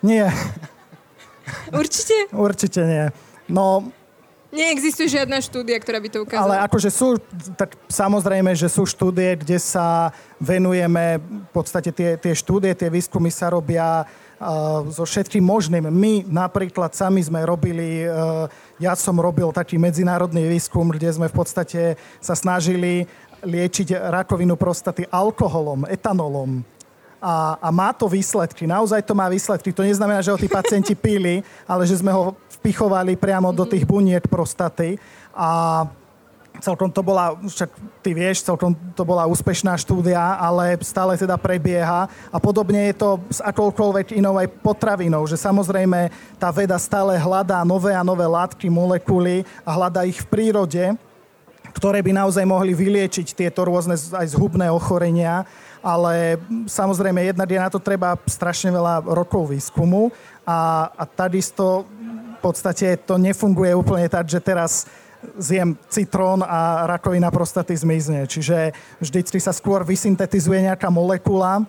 [0.00, 0.32] Nie.
[1.72, 2.14] Určite?
[2.32, 3.04] Určite nie.
[3.48, 3.92] No,
[4.52, 6.60] Neexistuje žiadna štúdia, ktorá by to ukázala.
[6.60, 7.16] Ale akože sú,
[7.56, 13.32] tak samozrejme, že sú štúdie, kde sa venujeme, v podstate tie, tie štúdie, tie výskumy
[13.32, 15.88] sa robia uh, so všetkým možným.
[15.88, 18.44] My napríklad sami sme robili, uh,
[18.76, 23.08] ja som robil taký medzinárodný výskum, kde sme v podstate sa snažili
[23.40, 26.60] liečiť rakovinu prostaty alkoholom, etanolom
[27.22, 28.66] a, a má to výsledky.
[28.66, 29.70] Naozaj to má výsledky.
[29.70, 33.86] To neznamená, že ho tí pacienti pili, ale že sme ho vpichovali priamo do tých
[33.86, 34.98] buniek prostaty
[35.30, 35.86] a
[36.60, 37.70] celkom to bola, však
[38.04, 43.08] ty vieš, celkom to bola úspešná štúdia, ale stále teda prebieha a podobne je to
[43.30, 48.68] s akoukoľvek inou aj potravinou, že samozrejme tá veda stále hľadá nové a nové látky,
[48.68, 50.84] molekuly a hľadá ich v prírode,
[51.72, 55.48] ktoré by naozaj mohli vyliečiť tieto rôzne aj zhubné ochorenia
[55.82, 56.38] ale
[56.70, 60.14] samozrejme jednak je na to treba strašne veľa rokov výskumu
[60.46, 61.84] a, a takisto
[62.38, 64.86] v podstate to nefunguje úplne tak, že teraz
[65.38, 68.26] zjem citrón a rakovina prostaty zmizne.
[68.26, 71.62] Čiže vždycky sa skôr vysyntetizuje nejaká molekula,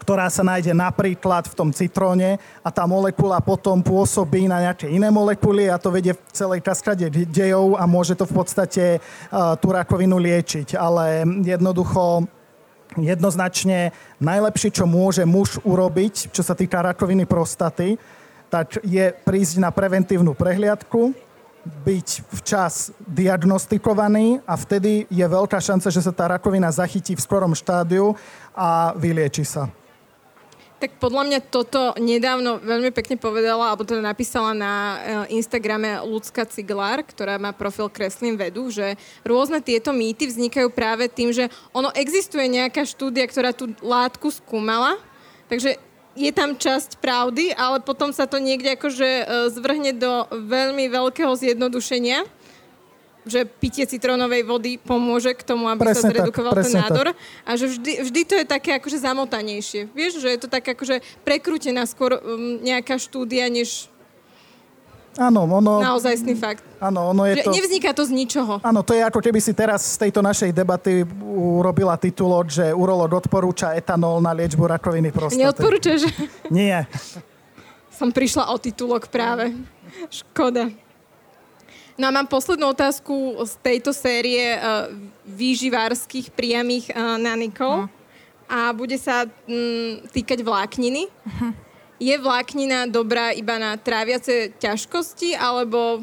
[0.00, 5.12] ktorá sa nájde napríklad v tom citróne a tá molekula potom pôsobí na nejaké iné
[5.12, 9.76] molekuly a to vedie v celej kaskade dejov a môže to v podstate uh, tú
[9.76, 10.72] rakovinu liečiť.
[10.72, 12.24] Ale jednoducho
[12.98, 17.94] jednoznačne najlepšie, čo môže muž urobiť, čo sa týka rakoviny prostaty,
[18.50, 21.14] tak je prísť na preventívnu prehliadku,
[21.60, 22.08] byť
[22.40, 28.16] včas diagnostikovaný a vtedy je veľká šanca, že sa tá rakovina zachytí v skorom štádiu
[28.56, 29.68] a vylieči sa.
[30.80, 34.72] Tak podľa mňa toto nedávno veľmi pekne povedala, alebo teda napísala na
[35.28, 41.12] eh, Instagrame Lucka Ciglár, ktorá má profil Kreslím vedu, že rôzne tieto mýty vznikajú práve
[41.12, 44.96] tým, že ono existuje nejaká štúdia, ktorá tú látku skúmala,
[45.52, 45.76] takže
[46.16, 51.36] je tam časť pravdy, ale potom sa to niekde akože eh, zvrhne do veľmi veľkého
[51.36, 52.39] zjednodušenia
[53.30, 57.06] že pitie citrónovej vody pomôže k tomu, aby presne sa zredukoval tak, ten nádor.
[57.14, 57.46] Tak.
[57.46, 59.88] A že vždy, vždy to je také akože zamotanejšie.
[59.94, 63.86] Vieš, že je to tak akože prekrútená skôr um, nejaká štúdia, než
[65.18, 65.82] Áno, ono...
[65.82, 66.62] Naozajstný fakt.
[66.78, 67.50] Áno, ono je že to...
[67.50, 68.62] Nevzniká to z ničoho.
[68.62, 71.02] Áno, to je ako keby si teraz z tejto našej debaty
[71.34, 75.42] urobila titulok, že urolog odporúča etanol na liečbu rakoviny prostaty.
[75.42, 76.06] Neodporúčaš?
[76.46, 76.86] Nie.
[77.90, 79.50] Som prišla o titulok práve.
[80.08, 80.70] Škoda.
[82.00, 84.88] No a mám poslednú otázku z tejto série uh,
[85.28, 87.84] výživárskych priamých uh, nanikov.
[87.84, 87.92] Uh.
[88.48, 91.12] A bude sa um, týkať vlákniny.
[91.12, 91.52] Uh-huh.
[92.00, 96.00] Je vláknina dobrá iba na tráviace ťažkosti, alebo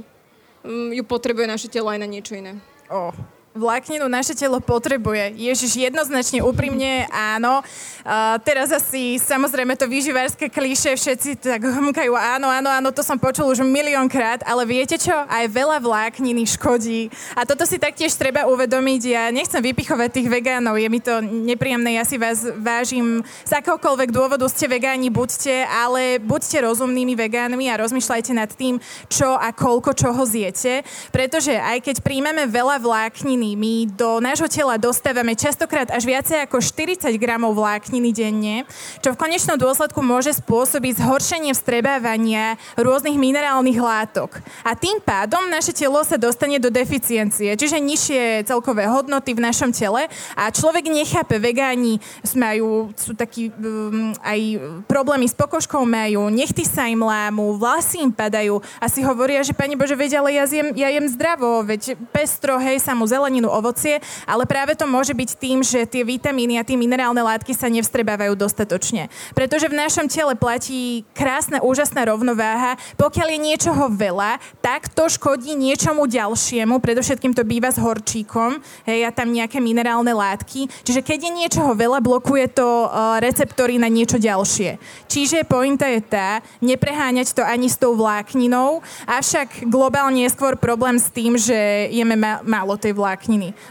[0.62, 2.62] um, ju potrebuje naše telo aj na niečo iné?
[2.94, 3.12] Oh
[3.58, 5.34] vlákninu naše telo potrebuje.
[5.36, 7.65] Ježiš, jednoznačne úprimne áno.
[8.08, 13.20] Uh, teraz asi samozrejme to výživárske klíše všetci tak hmkajú áno, áno, áno, to som
[13.20, 15.12] počul už miliónkrát, ale viete čo?
[15.12, 17.12] Aj veľa vlákniny škodí.
[17.36, 19.02] A toto si taktiež treba uvedomiť.
[19.08, 24.10] Ja nechcem vypichovať tých vegánov, je mi to nepríjemné, ja si vás vážim z akokoľvek
[24.12, 29.96] dôvodu ste vegáni, buďte, ale buďte rozumnými vegánmi a rozmýšľajte nad tým, čo a koľko
[29.96, 30.84] čoho zjete,
[31.15, 33.56] pretože aj keď príjmeme veľa vlákniny, vlákniny.
[33.56, 38.56] My do nášho tela dostávame častokrát až viacej ako 40 gramov vlákniny denne,
[39.00, 44.42] čo v konečnom dôsledku môže spôsobiť zhoršenie vstrebávania rôznych minerálnych látok.
[44.66, 49.72] A tým pádom naše telo sa dostane do deficiencie, čiže nižšie celkové hodnoty v našom
[49.72, 52.00] tele a človek nechápe, vegáni
[52.38, 54.39] majú, sú takí um, aj
[54.86, 59.58] problémy s pokožkou majú, nechty sa im lámu, vlasy im padajú a si hovoria, že
[59.58, 63.26] pani Bože, veď, ale ja, zjem, ja jem zdravo, veď pestro, hej, sa mu zelé
[63.28, 67.51] zeleninu, ovocie, ale práve to môže byť tým, že tie vitamíny a tie minerálne látky
[67.51, 69.11] sa nevstrebávajú dostatočne.
[69.36, 72.80] Pretože v našom tele platí krásna, úžasná rovnováha.
[72.95, 79.03] Pokiaľ je niečoho veľa, tak to škodí niečomu ďalšiemu, predovšetkým to býva s horčíkom, hej,
[79.03, 80.71] a tam nejaké minerálne látky.
[80.88, 84.80] Čiže keď je niečoho veľa, blokuje to uh, receptory na niečo ďalšie.
[85.11, 90.95] Čiže pointa je tá, nepreháňať to ani s tou vlákninou, avšak globálne je skôr problém
[90.95, 92.15] s tým, že jeme
[92.45, 93.16] málo tej vlákniny.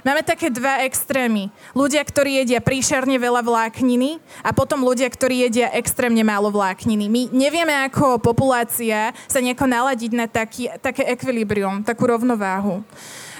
[0.02, 1.48] Máme také dva extrémy.
[1.72, 7.06] Ľudia, ktorí jedia príšerne veľa vlákniny a potom ľudia, ktorí jedia extrémne málo vlákniny.
[7.06, 12.82] My nevieme ako populácia sa nejako naladiť na taký, také ekvilibrium, takú rovnováhu.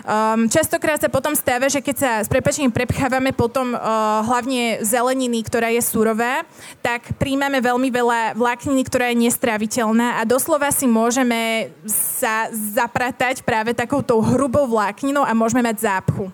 [0.05, 3.81] Um, častokrát sa potom stáva, že keď sa s prepačením prepchávame potom uh,
[4.29, 6.45] hlavne zeleniny, ktorá je surová,
[6.85, 13.73] tak príjmame veľmi veľa vlákniny, ktorá je nestraviteľná a doslova si môžeme sa zapratať práve
[13.73, 16.29] takouto hrubou vlákninou a môžeme mať zápchu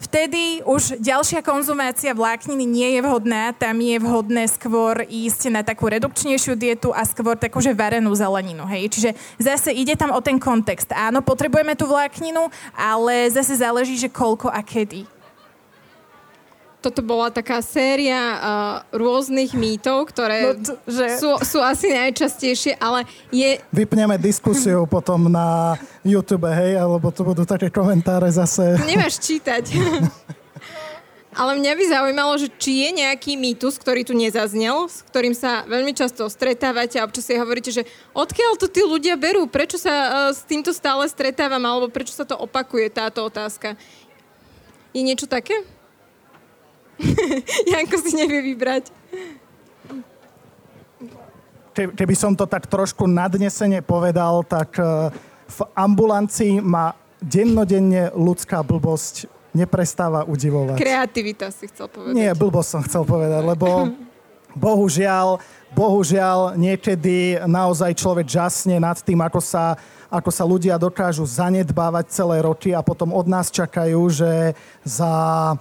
[0.00, 5.86] vtedy už ďalšia konzumácia vlákniny nie je vhodná, tam je vhodné skôr ísť na takú
[5.86, 8.64] redukčnejšiu dietu a skôr takúže varenú zeleninu.
[8.66, 8.90] Hej?
[8.96, 10.90] Čiže zase ide tam o ten kontext.
[10.96, 15.19] Áno, potrebujeme tú vlákninu, ale zase záleží, že koľko a kedy
[16.80, 18.40] toto bola taká séria uh,
[18.96, 21.20] rôznych mýtov, ktoré no to, že...
[21.20, 23.60] sú, sú asi najčastejšie, ale je...
[23.68, 28.80] Vypneme diskusiu potom na YouTube, hej, alebo to budú také komentáre zase.
[28.88, 29.64] Nemáš čítať.
[31.30, 35.62] Ale mňa by zaujímalo, že či je nejaký mýtus, ktorý tu nezaznel, s ktorým sa
[35.62, 39.94] veľmi často stretávate a občas si hovoríte, že odkiaľ to tí ľudia berú, prečo sa
[39.94, 43.78] uh, s týmto stále stretávam, alebo prečo sa to opakuje táto otázka.
[44.90, 45.62] Je niečo také?
[47.70, 48.92] Janko si nevie vybrať.
[51.74, 54.84] Keby som to tak trošku nadnesene povedal, tak e,
[55.48, 56.92] v ambulancii ma
[57.22, 60.76] dennodenne ľudská blbosť neprestáva udivovať.
[60.76, 62.14] Kreativita si chcel povedať.
[62.14, 63.68] Nie, blbosť som chcel povedať, lebo
[64.66, 65.38] bohužiaľ,
[65.72, 69.78] bohužiaľ niekedy naozaj človek žasne nad tým, ako sa,
[70.10, 75.54] ako sa ľudia dokážu zanedbávať celé roky a potom od nás čakajú, že za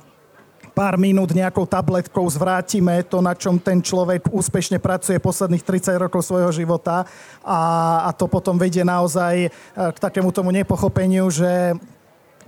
[0.79, 6.23] pár minút nejakou tabletkou zvrátime to, na čom ten človek úspešne pracuje posledných 30 rokov
[6.23, 7.03] svojho života
[7.43, 7.59] a,
[8.07, 11.75] a to potom vedie naozaj e, k takému tomu nepochopeniu, že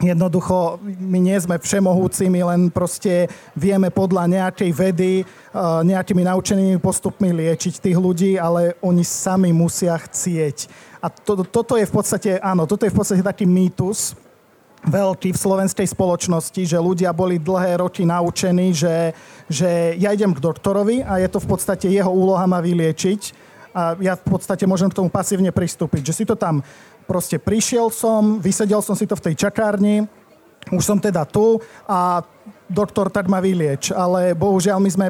[0.01, 5.23] Jednoducho, my nie sme všemohúci, my len proste vieme podľa nejakej vedy, e,
[5.61, 10.65] nejakými naučenými postupmi liečiť tých ľudí, ale oni sami musia chcieť.
[11.05, 14.17] A to, toto je v podstate, áno, toto je v podstate taký mýtus,
[14.82, 19.13] veľký v slovenskej spoločnosti, že ľudia boli dlhé roky naučení, že,
[19.45, 23.21] že ja idem k doktorovi a je to v podstate jeho úloha ma vyliečiť
[23.71, 26.11] a ja v podstate môžem k tomu pasívne pristúpiť.
[26.11, 26.65] Že si to tam
[27.05, 30.03] proste prišiel som, vysedel som si to v tej čakárni,
[30.69, 32.21] už som teda tu a
[32.69, 33.93] doktor tak ma vylieč.
[33.93, 35.07] Ale bohužiaľ my sme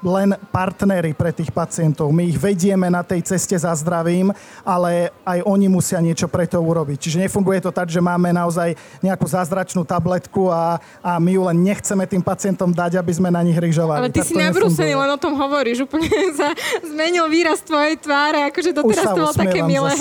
[0.00, 2.08] len partnery pre tých pacientov.
[2.08, 4.32] My ich vedieme na tej ceste za zdravím,
[4.64, 6.96] ale aj oni musia niečo pre to urobiť.
[6.96, 8.72] Čiže nefunguje to tak, že máme naozaj
[9.04, 13.44] nejakú zázračnú tabletku a, a my ju len nechceme tým pacientom dať, aby sme na
[13.44, 14.08] nich ryžovali.
[14.08, 15.84] Ale ty tak si nabrúsený, len o tom hovoríš.
[15.84, 16.08] Úplne
[16.40, 19.92] sa zmenil výraz tvojej tváre, akože doteraz to bolo také milé.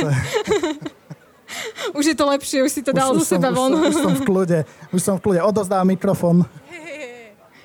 [1.98, 3.76] už je to lepšie, už si to dal zo seba von.
[3.76, 4.60] Už som, už som v kľude,
[4.92, 5.40] už som v kľude.
[5.46, 6.46] Odozdávam mikrofón.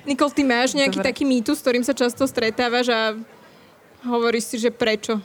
[0.05, 1.07] Nikol, ty máš nejaký Dobre.
[1.13, 3.01] taký mýtus, s ktorým sa často stretávaš a
[4.05, 5.21] hovoríš si, že prečo?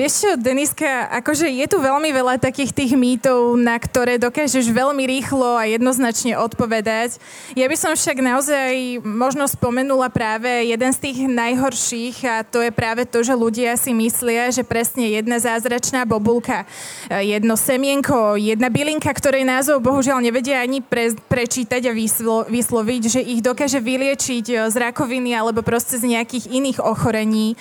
[0.00, 5.04] Vieš čo, Deniska, akože je tu veľmi veľa takých tých mýtov, na ktoré dokážeš veľmi
[5.04, 7.20] rýchlo a jednoznačne odpovedať.
[7.52, 12.72] Ja by som však naozaj možno spomenula práve jeden z tých najhorších a to je
[12.72, 16.64] práve to, že ľudia si myslia, že presne jedna zázračná bobulka,
[17.12, 23.20] jedno semienko, jedna bylinka, ktorej názov bohužiaľ nevedia ani pre, prečítať a vyslo, vysloviť, že
[23.20, 27.52] ich dokáže vyliečiť z rakoviny alebo proste z nejakých iných ochorení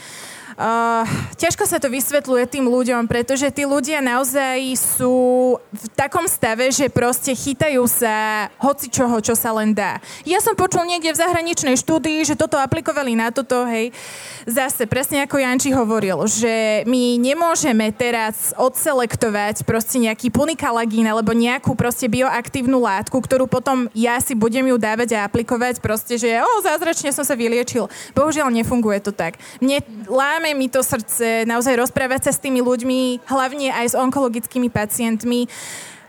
[0.60, 1.08] Uh,
[1.40, 6.92] ťažko sa to vysvetľuje tým ľuďom, pretože tí ľudia naozaj sú v takom stave, že
[6.92, 10.04] proste chytajú sa hoci čoho, čo sa len dá.
[10.28, 13.96] Ja som počul niekde v zahraničnej štúdii, že toto aplikovali na toto, hej.
[14.44, 21.72] Zase, presne ako Janči hovoril, že my nemôžeme teraz odselektovať proste nejaký punikalagín alebo nejakú
[21.72, 26.52] proste bioaktívnu látku, ktorú potom ja si budem ju dávať a aplikovať proste, že o,
[26.68, 27.88] zázračne som sa vyliečil.
[28.12, 29.40] Bohužiaľ nefunguje to tak.
[29.64, 29.80] Mne
[30.12, 34.74] láme láme mi to srdce naozaj rozprávať sa s tými ľuďmi, hlavne aj s onkologickými
[34.74, 35.46] pacientmi.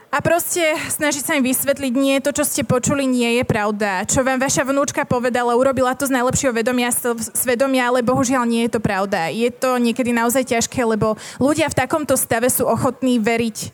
[0.09, 4.01] A proste snažiť sa im vysvetliť, nie, to, čo ste počuli, nie je pravda.
[4.09, 6.89] Čo vám vaša vnúčka povedala, urobila to z najlepšieho vedomia,
[7.37, 9.29] svedomia, ale bohužiaľ nie je to pravda.
[9.29, 13.69] Je to niekedy naozaj ťažké, lebo ľudia v takomto stave sú ochotní veriť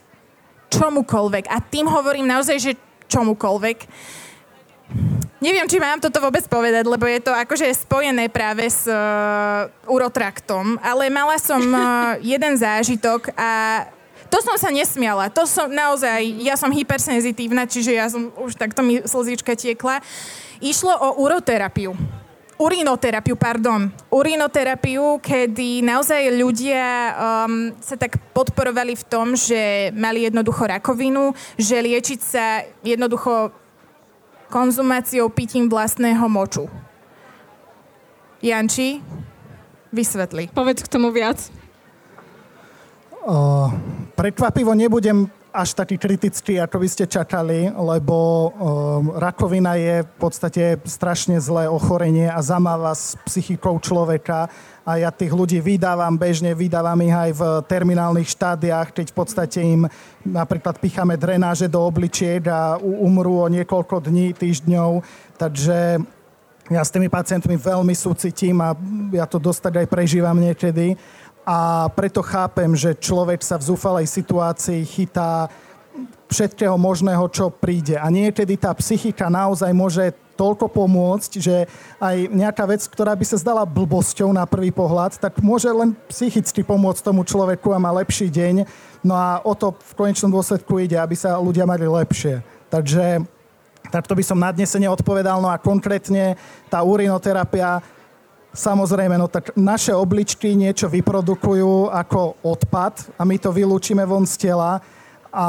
[0.68, 1.48] čomukoľvek.
[1.48, 2.72] A tým hovorím naozaj, že
[3.08, 3.78] čomukoľvek.
[5.38, 10.80] Neviem, či mám toto vôbec povedať, lebo je to akože spojené práve s uh, urotraktom,
[10.82, 13.84] ale mala som uh, jeden zážitok a
[14.28, 15.32] to som sa nesmiala.
[15.32, 20.04] To som naozaj, ja som hypersenzitívna, čiže ja som už takto mi slzička tiekla.
[20.60, 21.96] Išlo o uroterapiu.
[22.58, 23.86] Urinoterapiu, pardon.
[24.10, 26.84] Urinoterapiu, kedy naozaj ľudia
[27.46, 33.54] um, sa tak podporovali v tom, že mali jednoducho rakovinu, že liečiť sa jednoducho
[34.48, 36.66] konzumáciou pitím vlastného moču.
[38.42, 39.00] Janči,
[39.92, 40.48] vysvetli.
[40.52, 41.40] Povedz k tomu viac.
[43.28, 43.68] Uh,
[44.16, 48.50] prekvapivo nebudem až taký kritický, ako by ste čakali, lebo uh,
[49.18, 54.46] rakovina je v podstate strašne zlé ochorenie a zamáva s psychikou človeka
[54.88, 59.58] a ja tých ľudí vydávam bežne, vydávam ich aj v terminálnych štádiách, keď v podstate
[59.60, 59.84] im
[60.24, 65.04] napríklad picháme drenáže do obličiek a umrú o niekoľko dní, týždňov.
[65.36, 66.00] Takže
[66.72, 68.72] ja s tými pacientmi veľmi súcitím a
[69.12, 70.96] ja to dosť aj prežívam niekedy.
[71.44, 75.52] A preto chápem, že človek sa v zúfalej situácii chytá
[76.32, 78.00] všetkého možného, čo príde.
[78.00, 81.66] A niekedy tá psychika naozaj môže toľko pomôcť, že
[81.98, 86.62] aj nejaká vec, ktorá by sa zdala blbosťou na prvý pohľad, tak môže len psychicky
[86.62, 88.62] pomôcť tomu človeku a má lepší deň.
[89.02, 92.38] No a o to v konečnom dôsledku ide, aby sa ľudia mali lepšie.
[92.70, 93.26] Takže
[93.90, 95.42] takto by som nadnesene odpovedal.
[95.42, 96.38] No a konkrétne
[96.70, 97.82] tá urinoterapia,
[98.48, 104.48] Samozrejme, no tak naše obličky niečo vyprodukujú ako odpad a my to vylúčime von z
[104.48, 104.80] tela
[105.28, 105.46] a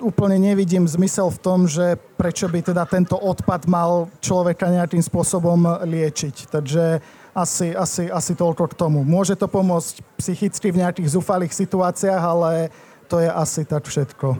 [0.00, 5.84] úplne nevidím zmysel v tom, že prečo by teda tento odpad mal človeka nejakým spôsobom
[5.84, 6.50] liečiť.
[6.50, 7.00] Takže
[7.36, 9.06] asi, asi, asi toľko k tomu.
[9.06, 12.74] Môže to pomôcť psychicky v nejakých zúfalých situáciách, ale
[13.06, 14.38] to je asi tak všetko.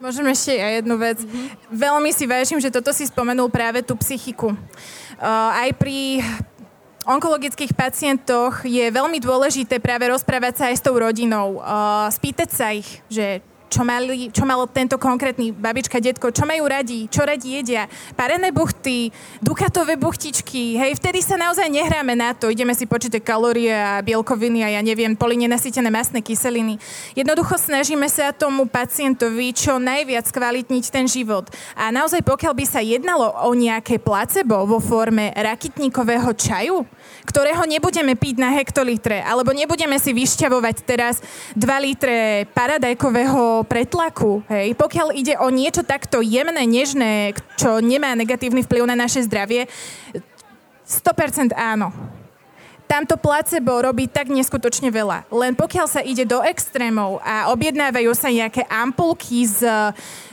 [0.00, 1.18] Môžem ešte aj jednu vec.
[1.20, 1.76] Mm-hmm.
[1.76, 4.56] Veľmi si vážim, že toto si spomenul práve tú psychiku.
[5.20, 6.24] Uh, aj pri
[7.08, 12.72] onkologických pacientoch je veľmi dôležité práve rozprávať sa aj s tou rodinou, uh, spýtať sa
[12.76, 13.40] ich, že
[13.70, 17.86] čo, mali, čo malo tento konkrétny babička, detko, čo majú radi, čo radi jedia.
[18.18, 23.70] Parené buchty, dukatové buchtičky, hej, vtedy sa naozaj nehráme na to, ideme si počítať kalórie
[23.70, 26.82] a bielkoviny a ja neviem, polinenasýtené masné kyseliny.
[27.14, 31.46] Jednoducho snažíme sa tomu pacientovi čo najviac kvalitniť ten život.
[31.78, 36.82] A naozaj pokiaľ by sa jednalo o nejaké placebo vo forme rakitníkového čaju,
[37.30, 41.22] ktorého nebudeme piť na hektolitre, alebo nebudeme si vyšťavovať teraz
[41.54, 44.42] 2 litre paradajkového pretlaku.
[44.50, 44.74] Hej.
[44.74, 49.70] Pokiaľ ide o niečo takto jemné, nežné, čo nemá negatívny vplyv na naše zdravie,
[50.90, 52.19] 100% áno
[52.90, 55.30] tamto placebo robí tak neskutočne veľa.
[55.30, 59.62] Len pokiaľ sa ide do extrémov a objednávajú sa nejaké ampulky z,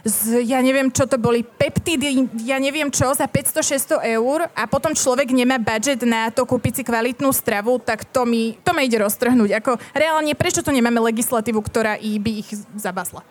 [0.02, 4.98] z ja neviem, čo to boli, peptidy, ja neviem čo, za 500-600 eur a potom
[4.98, 8.98] človek nemá budget na to kúpiť si kvalitnú stravu, tak to mi, to mi ide
[9.06, 9.62] roztrhnúť.
[9.62, 13.22] Ako reálne, prečo tu nemáme legislatívu, ktorá by ich zabasla?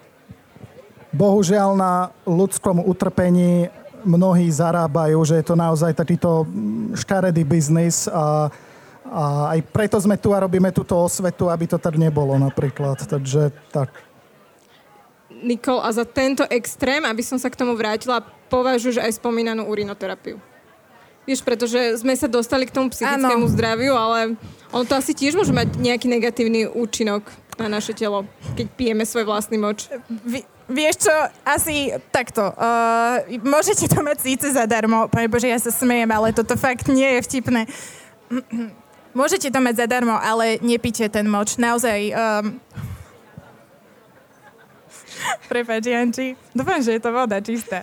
[1.10, 1.92] Bohužiaľ na
[2.28, 3.72] ľudskom utrpení
[4.06, 6.46] mnohí zarábajú, že je to naozaj takýto
[6.94, 8.54] škaredý biznis a
[9.10, 12.98] a aj preto sme tu a robíme túto osvetu, aby to tak nebolo napríklad.
[13.06, 13.90] Takže tak.
[15.30, 20.40] Nikol, a za tento extrém, aby som sa k tomu vrátila, považuješ aj spomínanú urinoterapiu.
[21.26, 23.52] Vieš, pretože sme sa dostali k tomu psychickému ano.
[23.52, 24.38] zdraviu, ale
[24.70, 27.26] on to asi tiež môže mať nejaký negatívny účinok
[27.58, 28.22] na naše telo,
[28.54, 29.90] keď pijeme svoj vlastný moč.
[30.06, 32.54] Vy, vieš čo, asi takto.
[32.54, 37.18] Uh, môžete to mať síce zadarmo, pane Bože, ja sa smejem, ale toto fakt nie
[37.18, 37.66] je vtipné.
[39.16, 41.56] Môžete to mať zadarmo, ale nepíte ten moč.
[41.56, 42.12] Naozaj...
[42.12, 42.60] Um...
[45.50, 46.36] Prepač, Janči.
[46.52, 47.80] Dúfam, že je to voda čistá.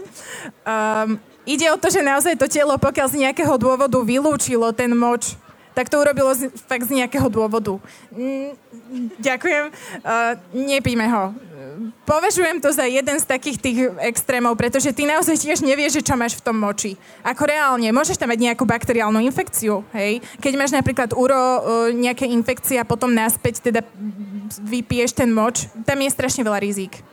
[0.61, 1.17] Um,
[1.49, 5.33] ide o to, že naozaj to telo, pokiaľ z nejakého dôvodu vylúčilo ten moč,
[5.73, 7.81] tak to urobilo z, fakt z nejakého dôvodu.
[8.13, 8.53] Mm,
[9.17, 9.73] ďakujem.
[10.05, 11.33] Uh, nepíme ho
[12.05, 16.39] považujem to za jeden z takých tých extrémov, pretože ty naozaj tiež nevieš, čo máš
[16.39, 16.95] v tom moči.
[17.25, 20.23] Ako reálne, môžeš tam mať nejakú bakteriálnu infekciu, hej?
[20.39, 21.59] Keď máš napríklad uro, e,
[21.95, 23.81] nejaké infekcie a potom naspäť teda
[24.61, 27.03] vypiješ ten moč, tam je strašne veľa rizík.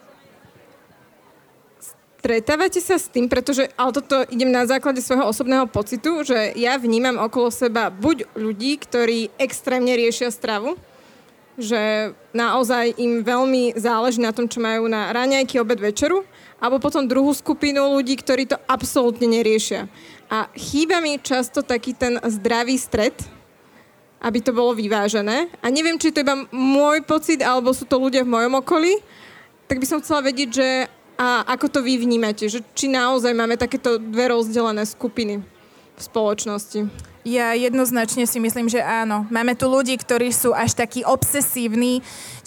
[2.21, 6.77] Stretávate sa s tým, pretože, ale toto idem na základe svojho osobného pocitu, že ja
[6.77, 10.77] vnímam okolo seba buď ľudí, ktorí extrémne riešia stravu,
[11.61, 16.25] že naozaj im veľmi záleží na tom, čo majú na raňajky, obed, večeru,
[16.59, 19.87] alebo potom druhú skupinu ľudí, ktorí to absolútne neriešia.
[20.27, 23.17] A chýba mi často taký ten zdravý stred,
[24.21, 25.49] aby to bolo vyvážené.
[25.61, 29.01] A neviem, či to iba môj pocit, alebo sú to ľudia v mojom okolí,
[29.65, 30.69] tak by som chcela vedieť, že
[31.21, 32.49] A ako to vy vnímate?
[32.49, 35.45] Že či naozaj máme takéto dve rozdelené skupiny
[35.93, 36.89] v spoločnosti?
[37.21, 39.29] Ja jednoznačne si myslím, že áno.
[39.29, 42.01] Máme tu ľudí, ktorí sú až takí obsesívni.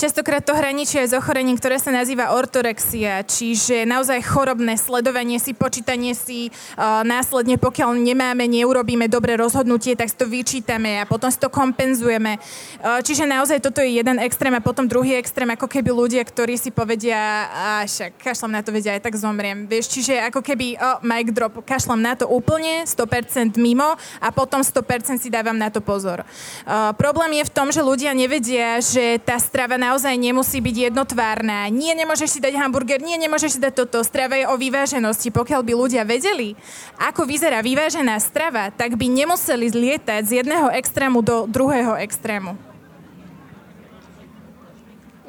[0.04, 5.56] Častokrát to hraničí aj s ochorením, ktoré sa nazýva ortorexia, čiže naozaj chorobné sledovanie si,
[5.56, 11.32] počítanie si, uh, následne pokiaľ nemáme, neurobíme dobré rozhodnutie, tak si to vyčítame a potom
[11.32, 12.36] si to kompenzujeme.
[12.84, 16.60] Uh, čiže naozaj toto je jeden extrém a potom druhý extrém, ako keby ľudia, ktorí
[16.60, 19.72] si povedia, a však kašlem na to, vedia, aj tak zomriem.
[19.72, 24.60] Vieš, čiže ako keby, oh, mic drop, kašlem na to úplne, 100% mimo a potom
[24.68, 26.28] 100% si dávam na to pozor.
[26.68, 31.70] Uh, problém je v tom, že ľudia nevedia, že tá strava naozaj nemusí byť jednotvárna.
[31.70, 34.02] Nie, nemôžeš si dať hamburger, nie, nemôžeš si dať toto.
[34.02, 35.30] Strava je o vyváženosti.
[35.30, 36.58] Pokiaľ by ľudia vedeli,
[36.98, 42.58] ako vyzerá vyvážená strava, tak by nemuseli zlietať z jedného extrému do druhého extrému.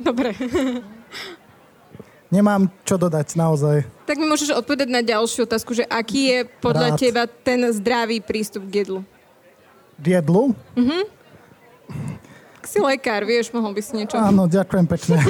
[0.01, 0.33] Dobre.
[2.35, 3.87] Nemám čo dodať, naozaj.
[4.11, 6.99] Tak mi môžeš odpovedať na ďalšiu otázku, že aký je podľa Rád.
[6.99, 9.01] teba ten zdravý prístup k jedlu?
[10.03, 10.51] K jedlu?
[10.75, 11.14] Ak
[12.67, 14.17] si lekár, vieš, mohol by si niečo...
[14.17, 15.17] Áno, ďakujem pekne.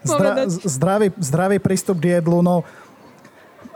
[0.00, 2.64] Zdra, zdravý, zdravý prístup k jedlu, no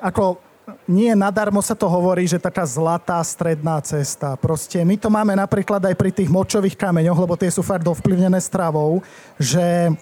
[0.00, 0.40] ako
[0.88, 4.36] nie nadarmo sa to hovorí, že taká zlatá stredná cesta.
[4.40, 8.40] Proste my to máme napríklad aj pri tých močových kameňoch, lebo tie sú fakt ovplyvnené
[8.40, 9.04] stravou,
[9.36, 9.92] že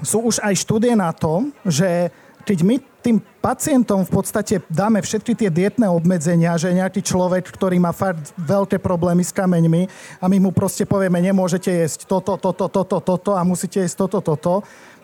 [0.00, 2.08] sú už aj štúdie na to, že
[2.44, 7.80] keď my tým pacientom v podstate dáme všetky tie dietné obmedzenia, že nejaký človek, ktorý
[7.80, 9.88] má fakt veľké problémy s kameňmi
[10.20, 14.20] a my mu proste povieme, nemôžete jesť toto, toto, toto, toto a musíte jesť toto,
[14.20, 14.54] toto,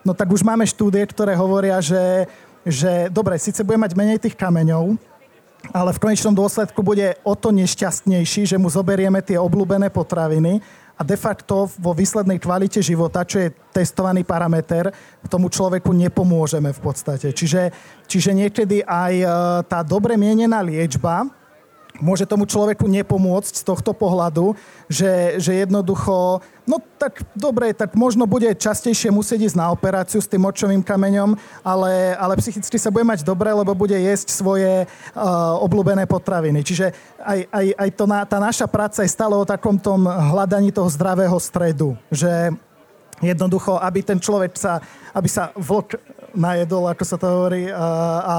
[0.05, 2.29] no tak už máme štúdie, ktoré hovoria, že,
[2.61, 4.93] že dobre, síce bude mať menej tých kameňov,
[5.73, 10.61] ale v konečnom dôsledku bude o to nešťastnejší, že mu zoberieme tie obľúbené potraviny
[10.97, 14.89] a de facto vo výslednej kvalite života, čo je testovaný parameter,
[15.29, 17.29] tomu človeku nepomôžeme v podstate.
[17.29, 17.69] Čiže,
[18.09, 19.25] čiže niekedy aj e,
[19.69, 21.29] tá dobre mienená liečba
[21.99, 24.53] môže tomu človeku nepomôcť z tohto pohľadu,
[24.87, 30.29] že, že jednoducho, no tak dobre, tak možno bude častejšie musieť ísť na operáciu s
[30.29, 35.55] tým močovým kameňom, ale, ale psychicky sa bude mať dobre, lebo bude jesť svoje uh,
[35.61, 36.63] obľúbené potraviny.
[36.63, 40.71] Čiže aj, aj, aj to na, tá naša práca je stále o takom tom hľadaní
[40.71, 42.53] toho zdravého stredu, že
[43.21, 44.77] jednoducho, aby ten človek sa,
[45.13, 45.97] aby sa vlk
[46.37, 47.87] najedol, ako sa to hovorí, a,
[48.21, 48.35] a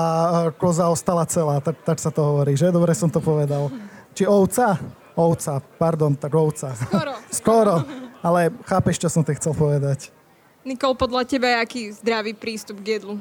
[0.55, 2.71] koza ostala celá, tak, tak sa to hovorí, že?
[2.71, 3.75] Dobre som to povedal.
[4.15, 4.79] Či ovca?
[5.19, 6.79] Ovca, pardon, tak ovca.
[6.79, 7.13] Skoro.
[7.43, 7.75] Skoro,
[8.23, 10.15] ale chápeš, čo som ti chcel povedať.
[10.63, 13.19] Nikol, podľa teba je aký zdravý prístup k jedlu?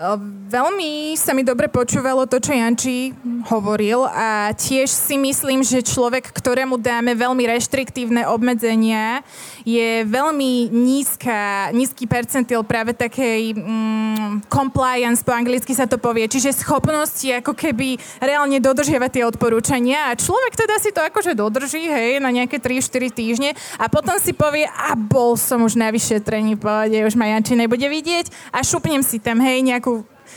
[0.00, 3.12] Veľmi sa mi dobre počúvalo to, čo Janči
[3.52, 9.20] hovoril a tiež si myslím, že človek, ktorému dáme veľmi reštriktívne obmedzenia,
[9.60, 16.64] je veľmi nízka, nízky percentil práve takej mm, compliance, po anglicky sa to povie, čiže
[16.64, 22.24] schopnosti ako keby reálne dodržiavať tie odporúčania a človek teda si to akože dodrží, hej,
[22.24, 26.64] na nejaké 3-4 týždne a potom si povie, a bol som už na vyšetrení, v
[26.64, 29.89] pohode, už ma Janči nebude vidieť a šupnem si tam, hej, nejakú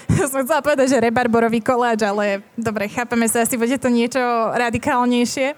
[0.31, 4.21] som chcela povedať, že rebarborový koláč, ale dobre, chápeme sa, asi bude to niečo
[4.55, 5.55] radikálnejšie.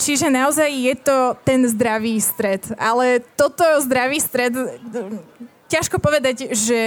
[0.00, 2.64] Čiže naozaj je to ten zdravý stred.
[2.80, 4.56] Ale toto zdravý stred,
[5.68, 6.82] ťažko povedať, že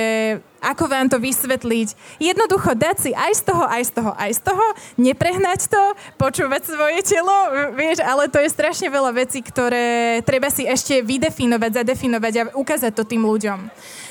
[0.63, 2.19] ako vám to vysvetliť.
[2.23, 5.83] Jednoducho dať si aj z toho, aj z toho, aj z toho, neprehnať to,
[6.15, 7.35] počúvať svoje telo,
[7.75, 12.91] vieš, ale to je strašne veľa vecí, ktoré treba si ešte vydefinovať, zadefinovať a ukázať
[12.95, 13.59] to tým ľuďom.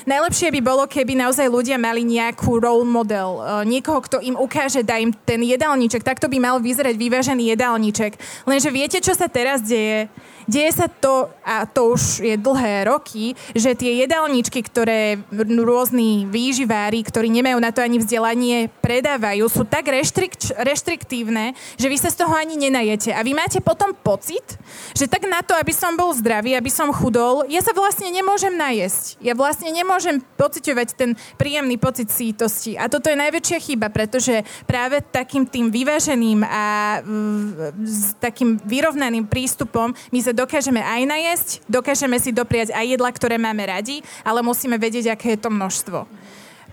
[0.03, 4.83] Najlepšie by bolo, keby naozaj ľudia mali nejakú role model, eh, niekoho, kto im ukáže,
[4.83, 6.03] dá im ten jedálniček.
[6.03, 8.19] Takto by mal vyzerať vyvážený jedálniček.
[8.43, 10.11] Lenže viete, čo sa teraz deje?
[10.43, 15.23] Deje sa to, a to už je dlhé roky, že tie jedálničky, ktoré
[15.63, 21.95] rôzni výživári, ktorí nemajú na to ani vzdelanie, predávajú, sú tak reštrikt, reštriktívne, že vy
[21.95, 23.15] sa z toho ani nenajete.
[23.15, 24.43] A vy máte potom pocit,
[24.91, 28.51] že tak na to, aby som bol zdravý, aby som chudol, ja sa vlastne nemôžem
[28.51, 29.23] najesť.
[29.23, 32.75] Ja vlastne nemôžem pociťovať ten príjemný pocit sítosti.
[32.75, 37.47] A toto je najväčšia chyba, pretože práve takým tým vyváženým a mm,
[37.87, 43.39] s takým vyrovnaným prístupom my sa dokážeme aj najesť, dokážeme si dopriať aj jedla, ktoré
[43.39, 46.03] máme radi, ale musíme vedieť, aké je to množstvo.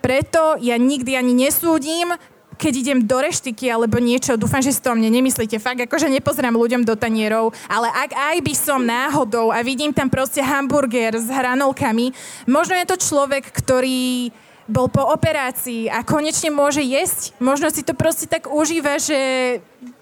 [0.00, 2.16] Preto ja nikdy ani nesúdim,
[2.60, 6.12] keď idem do reštiky alebo niečo, dúfam, že si to o mne nemyslíte, fakt akože
[6.12, 11.16] nepozerám ľuďom do tanierov, ale ak aj by som náhodou a vidím tam proste hamburger
[11.16, 12.12] s hranolkami,
[12.44, 14.28] možno je to človek, ktorý
[14.70, 17.34] bol po operácii a konečne môže jesť.
[17.42, 19.18] Možno si to proste tak užíva, že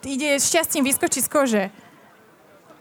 [0.05, 1.65] ide šťastím vyskočiť z kože.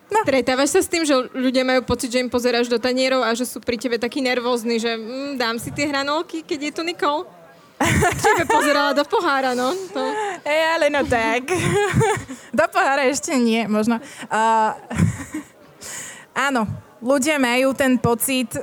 [0.08, 3.44] Stretávaš sa s tým, že ľudia majú pocit, že im pozeráš do tanierov a že
[3.44, 7.28] sú pri tebe takí nervózni, že mm, dám si tie hranolky, keď je tu Nikol?
[8.26, 9.70] Tebe pozerala do pohára, no.
[9.94, 10.02] To...
[10.42, 11.46] Ej, ale no tak.
[12.50, 14.02] do pohára ešte nie, možno.
[14.28, 14.74] Uh,
[16.50, 16.66] áno,
[17.04, 18.58] ľudia majú ten pocit,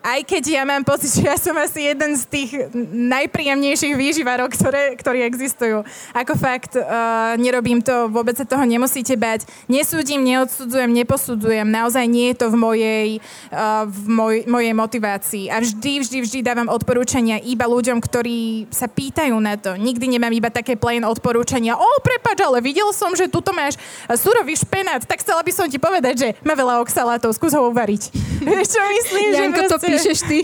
[0.00, 2.50] aj keď ja mám pocit, že ja som asi jeden z tých
[2.92, 5.84] najpríjemnejších výživarov, ktoré, ktorí existujú.
[6.16, 9.44] Ako fakt, uh, nerobím to, vôbec sa toho nemusíte bať.
[9.68, 11.68] Nesúdim, neodsudzujem, neposudzujem.
[11.68, 13.08] Naozaj nie je to v mojej,
[13.52, 15.44] uh, v moj, mojej motivácii.
[15.52, 19.76] A vždy, vždy, vždy dávam odporúčania iba ľuďom, ktorí sa pýtajú na to.
[19.76, 21.76] Nikdy nemám iba také plain odporúčania.
[21.76, 23.76] O, prepač, ale videl som, že tuto máš
[24.08, 28.02] surový špenát, tak chcela by som ti povedať, že má veľa oxalátov, skús ho uvariť.
[28.72, 29.29] Čo myslím?
[29.30, 30.38] Janko, proste píšeš ty.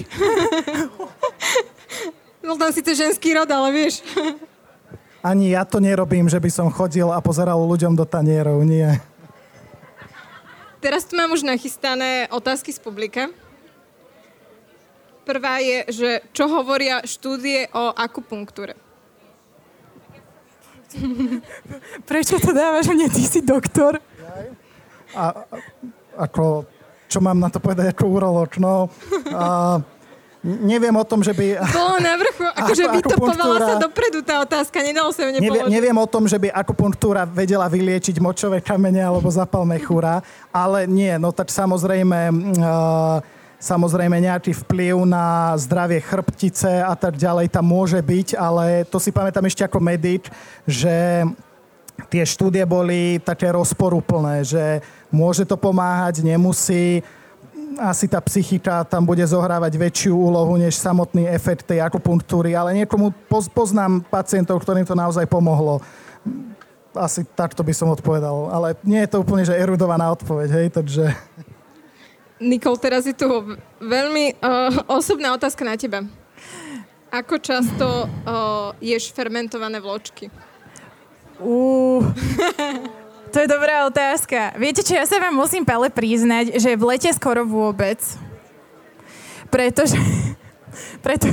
[2.46, 4.06] Bol tam síce ženský rod, ale vieš.
[5.18, 8.86] Ani ja to nerobím, že by som chodil a pozeral ľuďom do tanierov, nie.
[10.78, 13.26] Teraz tu mám už nachystané otázky z publika.
[15.26, 18.78] Prvá je, že čo hovoria štúdie o akupunktúre?
[22.06, 23.10] Prečo to dávaš mne?
[23.10, 23.98] Ty si doktor.
[25.18, 25.24] A,
[26.14, 26.70] ako
[27.06, 28.58] čo mám na to povedať ako uroloč.
[28.58, 28.90] No,
[29.30, 29.78] a,
[30.46, 31.58] neviem o tom, že by...
[31.74, 36.06] Bolo na vrchu, akože vytopovala sa dopredu tá otázka, nedalo sa ju neviem, neviem o
[36.06, 40.22] tom, že by akupunktúra vedela vyliečiť močové kamene alebo zapal mechúra,
[40.54, 42.18] ale nie, no tak samozrejme...
[42.58, 43.18] Uh,
[43.56, 49.08] samozrejme nejaký vplyv na zdravie chrbtice a tak ďalej tam môže byť, ale to si
[49.08, 50.28] pamätám ešte ako medic,
[50.68, 51.24] že
[52.12, 54.84] tie štúdie boli také rozporúplné, že
[55.16, 57.00] môže to pomáhať, nemusí.
[57.80, 63.12] Asi tá psychika tam bude zohrávať väčšiu úlohu než samotný efekt tej akupunktúry, ale niekomu
[63.52, 65.80] poznám pacientov, ktorým to naozaj pomohlo.
[66.96, 71.12] Asi takto by som odpovedal, ale nie je to úplne že erudovaná odpoveď, hej, takže...
[72.36, 73.28] Nikol, teraz je tu
[73.80, 76.04] veľmi uh, osobná otázka na teba.
[77.12, 80.28] Ako často uh, ješ fermentované vločky?
[81.40, 82.04] Uh,
[83.36, 84.56] to je dobrá otázka.
[84.56, 88.00] Viete čo, ja sa vám musím ale priznať, že v lete skoro vôbec.
[89.52, 90.00] Pretože...
[91.04, 91.28] Preto,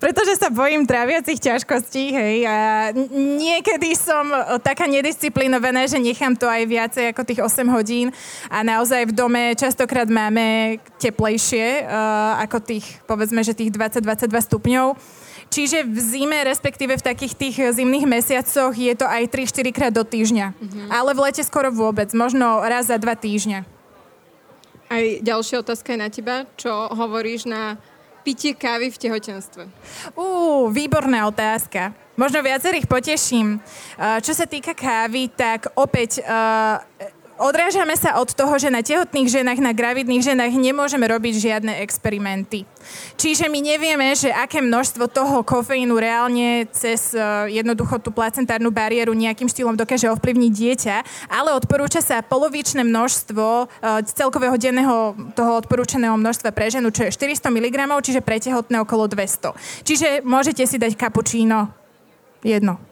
[0.00, 2.88] pretože sa bojím tráviacich ťažkostí, hej, a
[3.36, 4.22] niekedy som
[4.62, 8.08] taká nedisciplinovaná, že nechám to aj viacej ako tých 8 hodín
[8.48, 15.19] a naozaj v dome častokrát máme teplejšie uh, ako tých, povedzme, že tých 20-22 stupňov.
[15.50, 20.06] Čiže v zime, respektíve v takých tých zimných mesiacoch je to aj 3-4 krát do
[20.06, 20.54] týždňa.
[20.54, 20.86] Mm-hmm.
[20.94, 23.66] Ale v lete skoro vôbec, možno raz za dva týždňa.
[24.86, 26.46] Aj ďalšia otázka je na teba.
[26.54, 27.82] Čo hovoríš na
[28.22, 29.66] pitie kávy v tehotenstve?
[30.14, 31.98] Ú, výborná otázka.
[32.14, 33.58] Možno viacerých poteším.
[33.98, 36.22] Čo sa týka kávy, tak opäť
[37.40, 42.68] odrážame sa od toho, že na tehotných ženách, na gravidných ženách nemôžeme robiť žiadne experimenty.
[43.16, 49.16] Čiže my nevieme, že aké množstvo toho kofeínu reálne cez uh, jednoducho tú placentárnu bariéru
[49.16, 50.96] nejakým štýlom dokáže ovplyvniť dieťa,
[51.32, 57.16] ale odporúča sa polovičné množstvo uh, celkového denného toho odporúčaného množstva pre ženu, čo je
[57.16, 59.56] 400 mg, čiže pre tehotné okolo 200.
[59.88, 61.72] Čiže môžete si dať kapučíno
[62.44, 62.89] jedno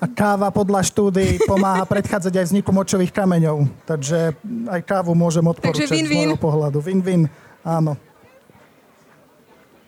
[0.00, 3.68] a káva podľa štúdy pomáha predchádzať aj vzniku močových kameňov.
[3.84, 4.32] Takže
[4.72, 6.08] aj kávu môžem odporúčať win, win.
[6.08, 6.80] z môjho pohľadu.
[6.80, 7.28] Win-win,
[7.60, 8.00] áno.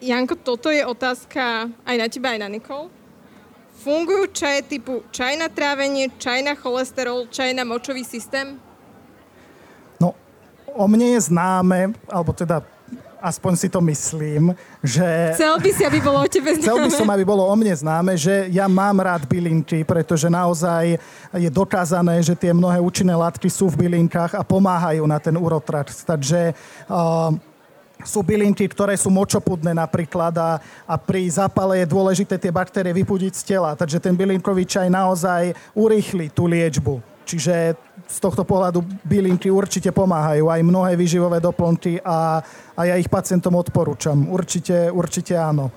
[0.05, 2.93] Janko, toto je otázka aj na teba, aj na Nikol.
[3.81, 8.61] Fungujú čaje typu čaj na trávenie, čaj na cholesterol, čaj na močový systém?
[9.97, 10.13] No,
[10.77, 12.61] o mne je známe, alebo teda
[13.23, 14.51] aspoň si to myslím,
[14.83, 15.31] že...
[15.39, 16.66] Chcel by si, aby bolo o tebe známe.
[16.66, 20.99] Chcel by som, aby bolo o mne známe, že ja mám rád bylinky, pretože naozaj
[21.39, 25.95] je dokázané, že tie mnohé účinné látky sú v bylinkách a pomáhajú na ten urotrakt.
[26.03, 26.59] Takže
[26.91, 27.31] uh,
[28.03, 33.33] sú bylinky, ktoré sú močopudné napríklad a, a pri zápale je dôležité tie baktérie vypudiť
[33.39, 33.79] z tela.
[33.79, 37.12] Takže ten bylinkový čaj naozaj urýchli tú liečbu.
[37.23, 37.55] Čiže
[38.07, 42.43] z tohto pohľadu bylinky určite pomáhajú, aj mnohé výživové doplnky a,
[42.77, 44.29] a ja ich pacientom odporúčam.
[44.29, 45.70] Určite, určite áno.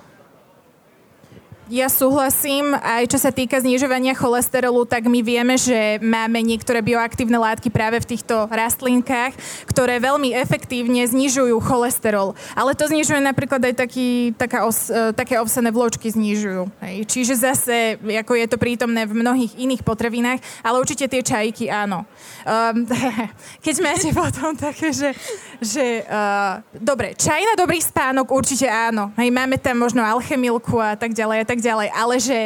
[1.65, 7.41] Ja súhlasím, aj čo sa týka znižovania cholesterolu, tak my vieme, že máme niektoré bioaktívne
[7.41, 9.33] látky práve v týchto rastlinkách,
[9.65, 12.37] ktoré veľmi efektívne znižujú cholesterol.
[12.53, 16.69] Ale to znižuje napríklad aj taký, taká os, e, také ovsené vločky znižujú.
[16.85, 16.95] Hej.
[17.09, 22.05] Čiže zase, ako je to prítomné v mnohých iných potravinách, ale určite tie čajky áno.
[22.45, 22.85] Um,
[23.65, 25.17] keď máte potom také, že,
[25.57, 29.09] že uh, dobre, čaj na dobrý spánok určite áno.
[29.17, 32.39] Hej, máme tam možno alchemilku a tak ďalej a tak tak ďalej, ale že,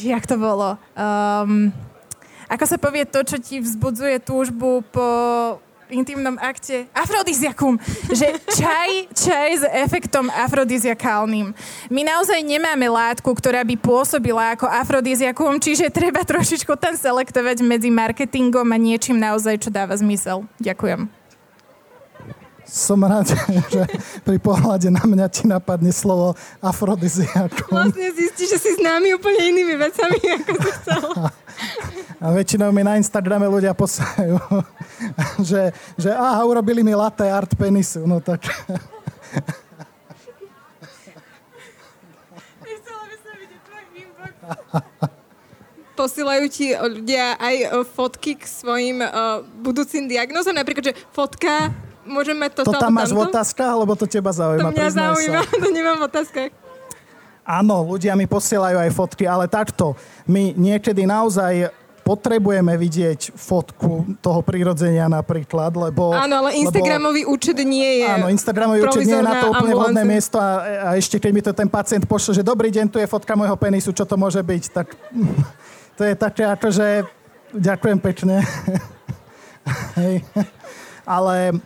[0.00, 1.68] jak to bolo, um,
[2.50, 5.06] ako sa povie to, čo ti vzbudzuje túžbu po
[5.90, 7.76] intimnom akte afrodiziakum.
[8.08, 11.50] Že čaj, čaj s efektom afrodiziakálnym.
[11.90, 17.90] My naozaj nemáme látku, ktorá by pôsobila ako afrodiziakum, čiže treba trošičku tam selektovať medzi
[17.90, 20.46] marketingom a niečím naozaj, čo dáva zmysel.
[20.62, 21.19] Ďakujem
[22.70, 23.34] som rád,
[23.74, 23.82] že
[24.22, 27.66] pri pohľade na mňa ti napadne slovo afrodiziaku.
[27.66, 31.02] Vlastne zistí, že si s nami úplne inými vecami, ako si chcel.
[32.22, 34.38] A väčšinou mi na Instagrame ľudia posajú,
[35.50, 38.06] že, že aha, urobili mi latte art penisu.
[38.06, 38.46] No tak...
[46.00, 51.76] Posielajú ti ľudia aj fotky k svojim uh, budúcim diagnozom, napríklad, že fotka
[52.10, 52.66] môžeme to...
[52.66, 54.68] To tam máš v otázkach, alebo to teba zaujíma?
[54.68, 55.54] To mňa zaujíma, sa.
[55.64, 56.50] to nemám v otázkach.
[57.46, 59.96] Áno, ľudia mi posielajú aj fotky, ale takto.
[60.28, 61.72] My niekedy naozaj
[62.10, 66.10] potrebujeme vidieť fotku toho prirodzenia napríklad, lebo...
[66.10, 69.74] Áno, ale Instagramový lebo, účet nie je Áno, Instagramový účet nie je na to úplne
[69.78, 72.98] vhodné miesto a, a ešte keď mi to ten pacient pošle, že dobrý deň, tu
[72.98, 74.98] je fotka môjho penisu, čo to môže byť, tak
[75.98, 77.06] to je také akože...
[77.50, 78.46] Ďakujem pekne.
[79.98, 80.22] Hej.
[81.02, 81.58] Ale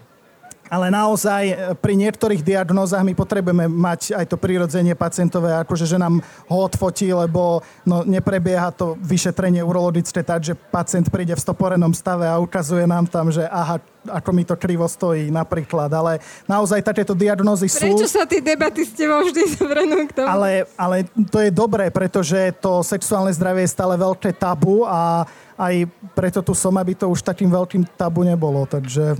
[0.74, 6.02] ale naozaj e, pri niektorých diagnózach my potrebujeme mať aj to prirodzenie pacientové, akože že
[6.02, 6.18] nám
[6.50, 12.26] ho odfotí, lebo no, neprebieha to vyšetrenie urologické tak, že pacient príde v stoporenom stave
[12.26, 13.78] a ukazuje nám tam, že aha,
[14.10, 17.86] ako mi to krivo stojí napríklad, ale naozaj takéto diagnózy sú...
[17.86, 20.28] Prečo sa tie debaty s tebou vždy zvrnú k tomu?
[20.28, 25.86] Ale, ale to je dobré, pretože to sexuálne zdravie je stále veľké tabu a aj
[26.12, 29.14] preto tu som, aby to už takým veľkým tabu nebolo, takže...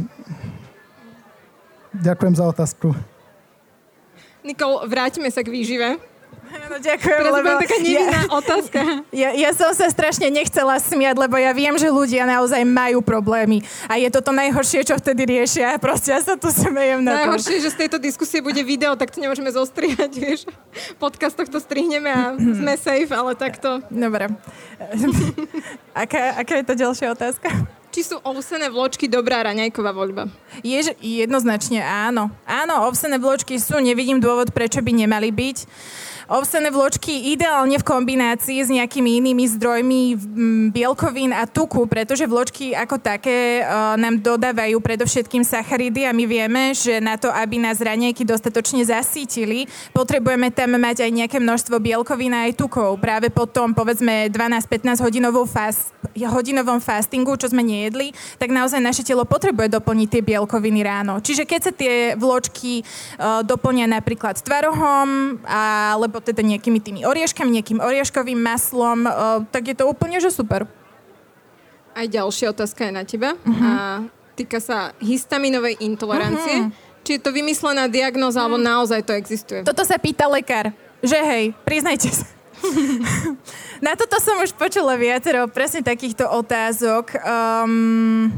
[1.94, 2.90] Ďakujem za otázku.
[4.44, 5.88] Nikol, vráťme sa k výžive.
[6.70, 7.48] No ďakujem, Teraz lebo...
[7.60, 8.78] taká nevinná ja, otázka.
[9.24, 13.62] Ja, ja som sa strašne nechcela smiať, lebo ja viem, že ľudia naozaj majú problémy.
[13.90, 15.76] A je to to najhoršie, čo vtedy riešia.
[15.84, 19.18] Proste ja sa tu smejem na Najhoršie, že z tejto diskusie bude video, tak to
[19.18, 20.40] nemôžeme zostrihať, vieš.
[20.98, 23.82] Podcast tohto strihneme a sme safe, ale takto.
[23.90, 24.30] Dobre.
[25.94, 27.50] aká, aká je to ďalšia otázka?
[27.94, 30.26] Či sú ovsené vločky dobrá raňajková voľba?
[30.66, 32.26] Je, jednoznačne áno.
[32.42, 35.58] Áno, ovsené vločky sú, nevidím dôvod, prečo by nemali byť.
[36.24, 40.00] Ovsené vločky ideálne v kombinácii s nejakými inými zdrojmi
[40.72, 46.72] bielkovín a tuku, pretože vločky ako také uh, nám dodávajú predovšetkým sacharidy a my vieme,
[46.72, 52.32] že na to, aby nás raňajky dostatočne zasítili, potrebujeme tam mať aj nejaké množstvo bielkovín
[52.32, 52.96] a aj tukov.
[53.04, 59.28] Práve potom, povedzme, 12-15 hodinovou fast, hodinovom fastingu, čo sme nejedli, tak naozaj naše telo
[59.28, 61.20] potrebuje doplniť tie bielkoviny ráno.
[61.20, 67.58] Čiže keď sa tie vločky uh, doplnia napríklad tvarohom alebo alebo teda nejakými tými orieškami,
[67.58, 70.62] nejakým orieškovým maslom, uh, tak je to úplne, že super.
[71.90, 73.34] Aj ďalšia otázka je na teba.
[73.34, 73.50] Uh-huh.
[73.66, 73.70] A
[74.38, 76.70] týka sa histaminovej intolerancie.
[76.70, 77.02] Uh-huh.
[77.02, 78.46] Či je to vymyslená diagnóza, uh-huh.
[78.46, 78.66] alebo mhm.
[78.70, 79.66] naozaj to existuje?
[79.66, 80.70] Toto sa pýta lekár.
[81.02, 82.30] Že hej, priznajte sa.
[83.84, 87.10] na toto som už počula viacero presne takýchto otázok.
[87.26, 88.30] Um,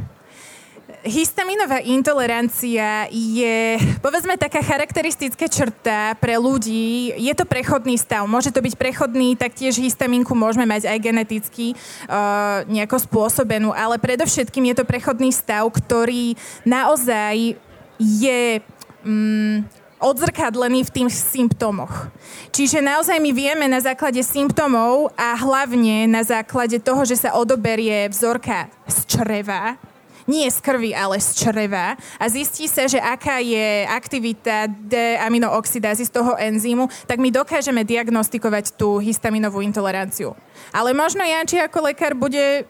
[1.05, 7.13] histaminová intolerancia je, povedzme, taká charakteristická črta pre ľudí.
[7.19, 8.25] Je to prechodný stav.
[8.25, 14.73] Môže to byť prechodný, taktiež histaminku môžeme mať aj geneticky uh, nejako spôsobenú, ale predovšetkým
[14.73, 17.59] je to prechodný stav, ktorý naozaj
[17.99, 18.61] je
[19.05, 19.65] um,
[20.01, 22.13] odzrkadlený v tých symptómoch.
[22.53, 28.09] Čiže naozaj my vieme na základe symptómov a hlavne na základe toho, že sa odoberie
[28.13, 29.81] vzorka z čreva,
[30.27, 36.13] nie z krvi, ale z čreva a zistí sa, že aká je aktivita D-aminooxidázy z
[36.13, 40.35] toho enzýmu, tak my dokážeme diagnostikovať tú histaminovú intoleranciu.
[40.75, 42.67] Ale možno Janči ako lekár bude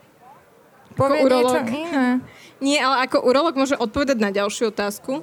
[0.97, 2.21] povie niečo iné.
[2.57, 5.21] Nie, ale ako urolog môže odpovedať na ďalšiu otázku.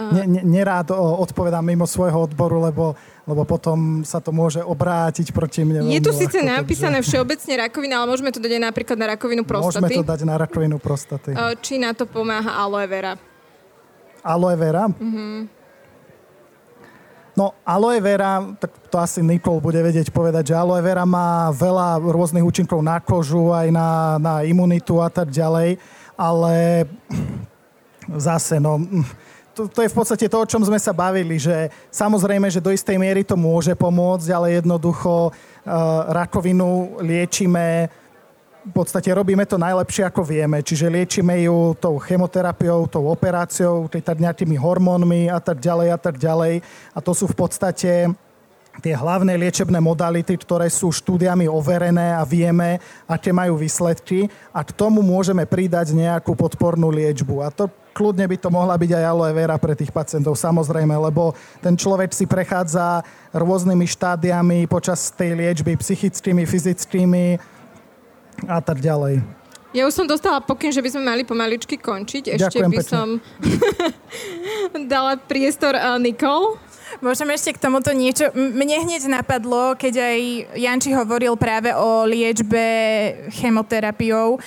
[0.00, 2.96] Ne, ne, nerád odpovedám mimo svojho odboru, lebo
[3.28, 5.88] lebo potom sa to môže obrátiť proti mne.
[5.92, 7.16] Je tu síce napísané takže...
[7.16, 9.84] všeobecne rakovina, ale môžeme to dať aj napríklad na rakovinu prostaty.
[9.84, 11.30] Môžeme to dať na rakovinu prostaty.
[11.60, 13.16] Či na to pomáha aloe vera?
[14.24, 14.84] Aloe vera?
[14.88, 15.60] Mm-hmm.
[17.38, 22.02] No, aloe vera, tak to asi Nikol bude vedieť povedať, že aloe vera má veľa
[22.02, 25.78] rôznych účinkov na kožu, aj na, na imunitu a tak ďalej,
[26.18, 26.84] ale
[28.18, 28.82] zase, no,
[29.54, 32.70] to, to je v podstate to, o čom sme sa bavili, že samozrejme, že do
[32.70, 35.32] istej miery to môže pomôcť, ale jednoducho uh,
[36.10, 37.90] rakovinu liečime
[38.60, 40.60] v podstate robíme to najlepšie, ako vieme.
[40.60, 46.60] Čiže liečime ju tou chemoterapiou, tou operáciou, nejakými hormónmi a tak ďalej a tak ďalej.
[46.92, 48.12] A to sú v podstate
[48.80, 54.72] tie hlavné liečebné modality, ktoré sú štúdiami overené a vieme, aké majú výsledky a k
[54.72, 57.44] tomu môžeme pridať nejakú podpornú liečbu.
[57.44, 61.36] A to kľudne by to mohla byť aj aloe vera pre tých pacientov, samozrejme, lebo
[61.60, 63.04] ten človek si prechádza
[63.36, 67.24] rôznymi štádiami počas tej liečby, psychickými, fyzickými
[68.48, 69.40] a tak ďalej.
[69.70, 72.34] Ja už som dostala pokyn, že by sme mali pomaličky končiť.
[72.34, 72.90] Ešte Ďakujem by pekne.
[72.90, 73.08] som
[74.90, 76.58] dala priestor uh, Nikol.
[76.98, 78.34] Môžem ešte k tomuto niečo...
[78.34, 80.18] Mne hneď napadlo, keď aj
[80.58, 82.58] Janči hovoril práve o liečbe
[83.38, 84.42] chemoterapiou.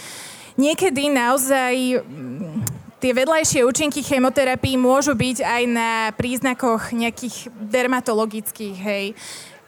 [0.59, 9.05] Niekedy naozaj mm, tie vedľajšie účinky chemoterapii môžu byť aj na príznakoch nejakých dermatologických, hej.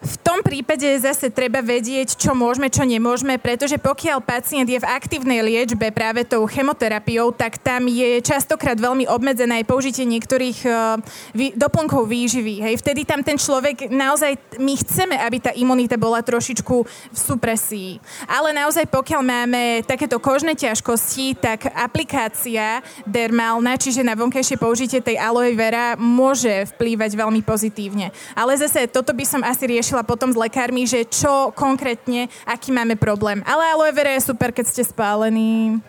[0.05, 4.85] V tom prípade zase treba vedieť, čo môžeme, čo nemôžeme, pretože pokiaľ pacient je v
[4.85, 11.01] aktívnej liečbe práve tou chemoterapiou, tak tam je častokrát veľmi obmedzené aj použitie niektorých uh,
[11.33, 12.61] vý, doplnkov výživy.
[12.61, 12.85] Hej.
[12.85, 17.97] Vtedy tam ten človek naozaj, my chceme, aby tá imunita bola trošičku v supresii.
[18.29, 25.17] Ale naozaj pokiaľ máme takéto kožné ťažkosti, tak aplikácia dermálna, čiže na vonkajšie použitie tej
[25.17, 28.13] aloe vera môže vplývať veľmi pozitívne.
[28.37, 32.97] Ale zase toto by som asi riešila potom s lekármi, že čo konkrétne, aký máme
[32.97, 33.39] problém.
[33.45, 35.79] Ale aloe vera je super, keď ste spálení.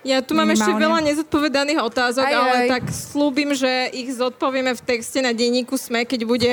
[0.00, 0.80] Ja tu mám ešte Minimálne.
[0.88, 2.68] veľa nezodpovedaných otázok, Aj, ale aj.
[2.72, 6.48] tak slúbim, že ich zodpovieme v texte na denníku SME, keď bude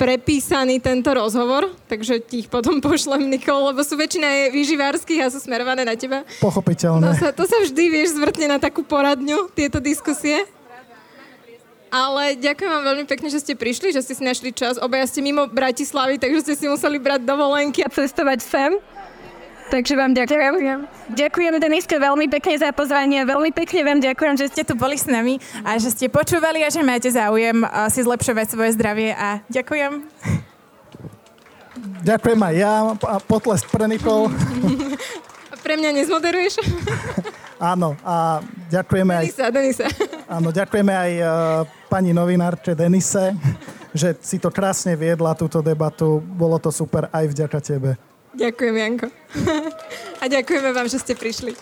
[0.00, 5.28] prepísaný tento rozhovor, takže ti ich potom pošlem, Nikol, lebo sú väčšina je vyživárskych a
[5.28, 6.24] sú smerované na teba.
[6.40, 7.12] To Pochopiteľné.
[7.20, 10.48] sa, to sa vždy, vieš, zvrtne na takú poradňu, tieto diskusie.
[11.94, 14.82] Ale ďakujem vám veľmi pekne, že ste prišli, že ste si našli čas.
[14.82, 18.74] Obaja ste mimo Bratislavy, takže ste si museli brať dovolenky a cestovať sem.
[19.70, 20.90] Takže vám ďakujem.
[21.14, 25.06] Ďakujem Deniske veľmi pekne za pozvanie, veľmi pekne vám ďakujem, že ste tu boli s
[25.06, 29.40] nami a že ste počúvali a že máte záujem uh, si zlepšovať svoje zdravie a
[29.46, 30.04] ďakujem.
[32.02, 32.74] Ďakujem aj ja
[33.24, 34.28] potlesk pre Nikol.
[35.64, 36.60] Pre mňa nezmoderuješ?
[37.58, 39.86] Áno, a ďakujeme aj, Denisa, Denisa.
[40.26, 41.28] áno, ďakujeme aj uh,
[41.86, 43.30] pani novinárke Denise,
[43.94, 46.18] že si to krásne viedla, túto debatu.
[46.18, 47.90] Bolo to super aj vďaka tebe.
[48.34, 49.06] Ďakujem, Janko.
[50.22, 51.54] A ďakujeme vám, že ste prišli.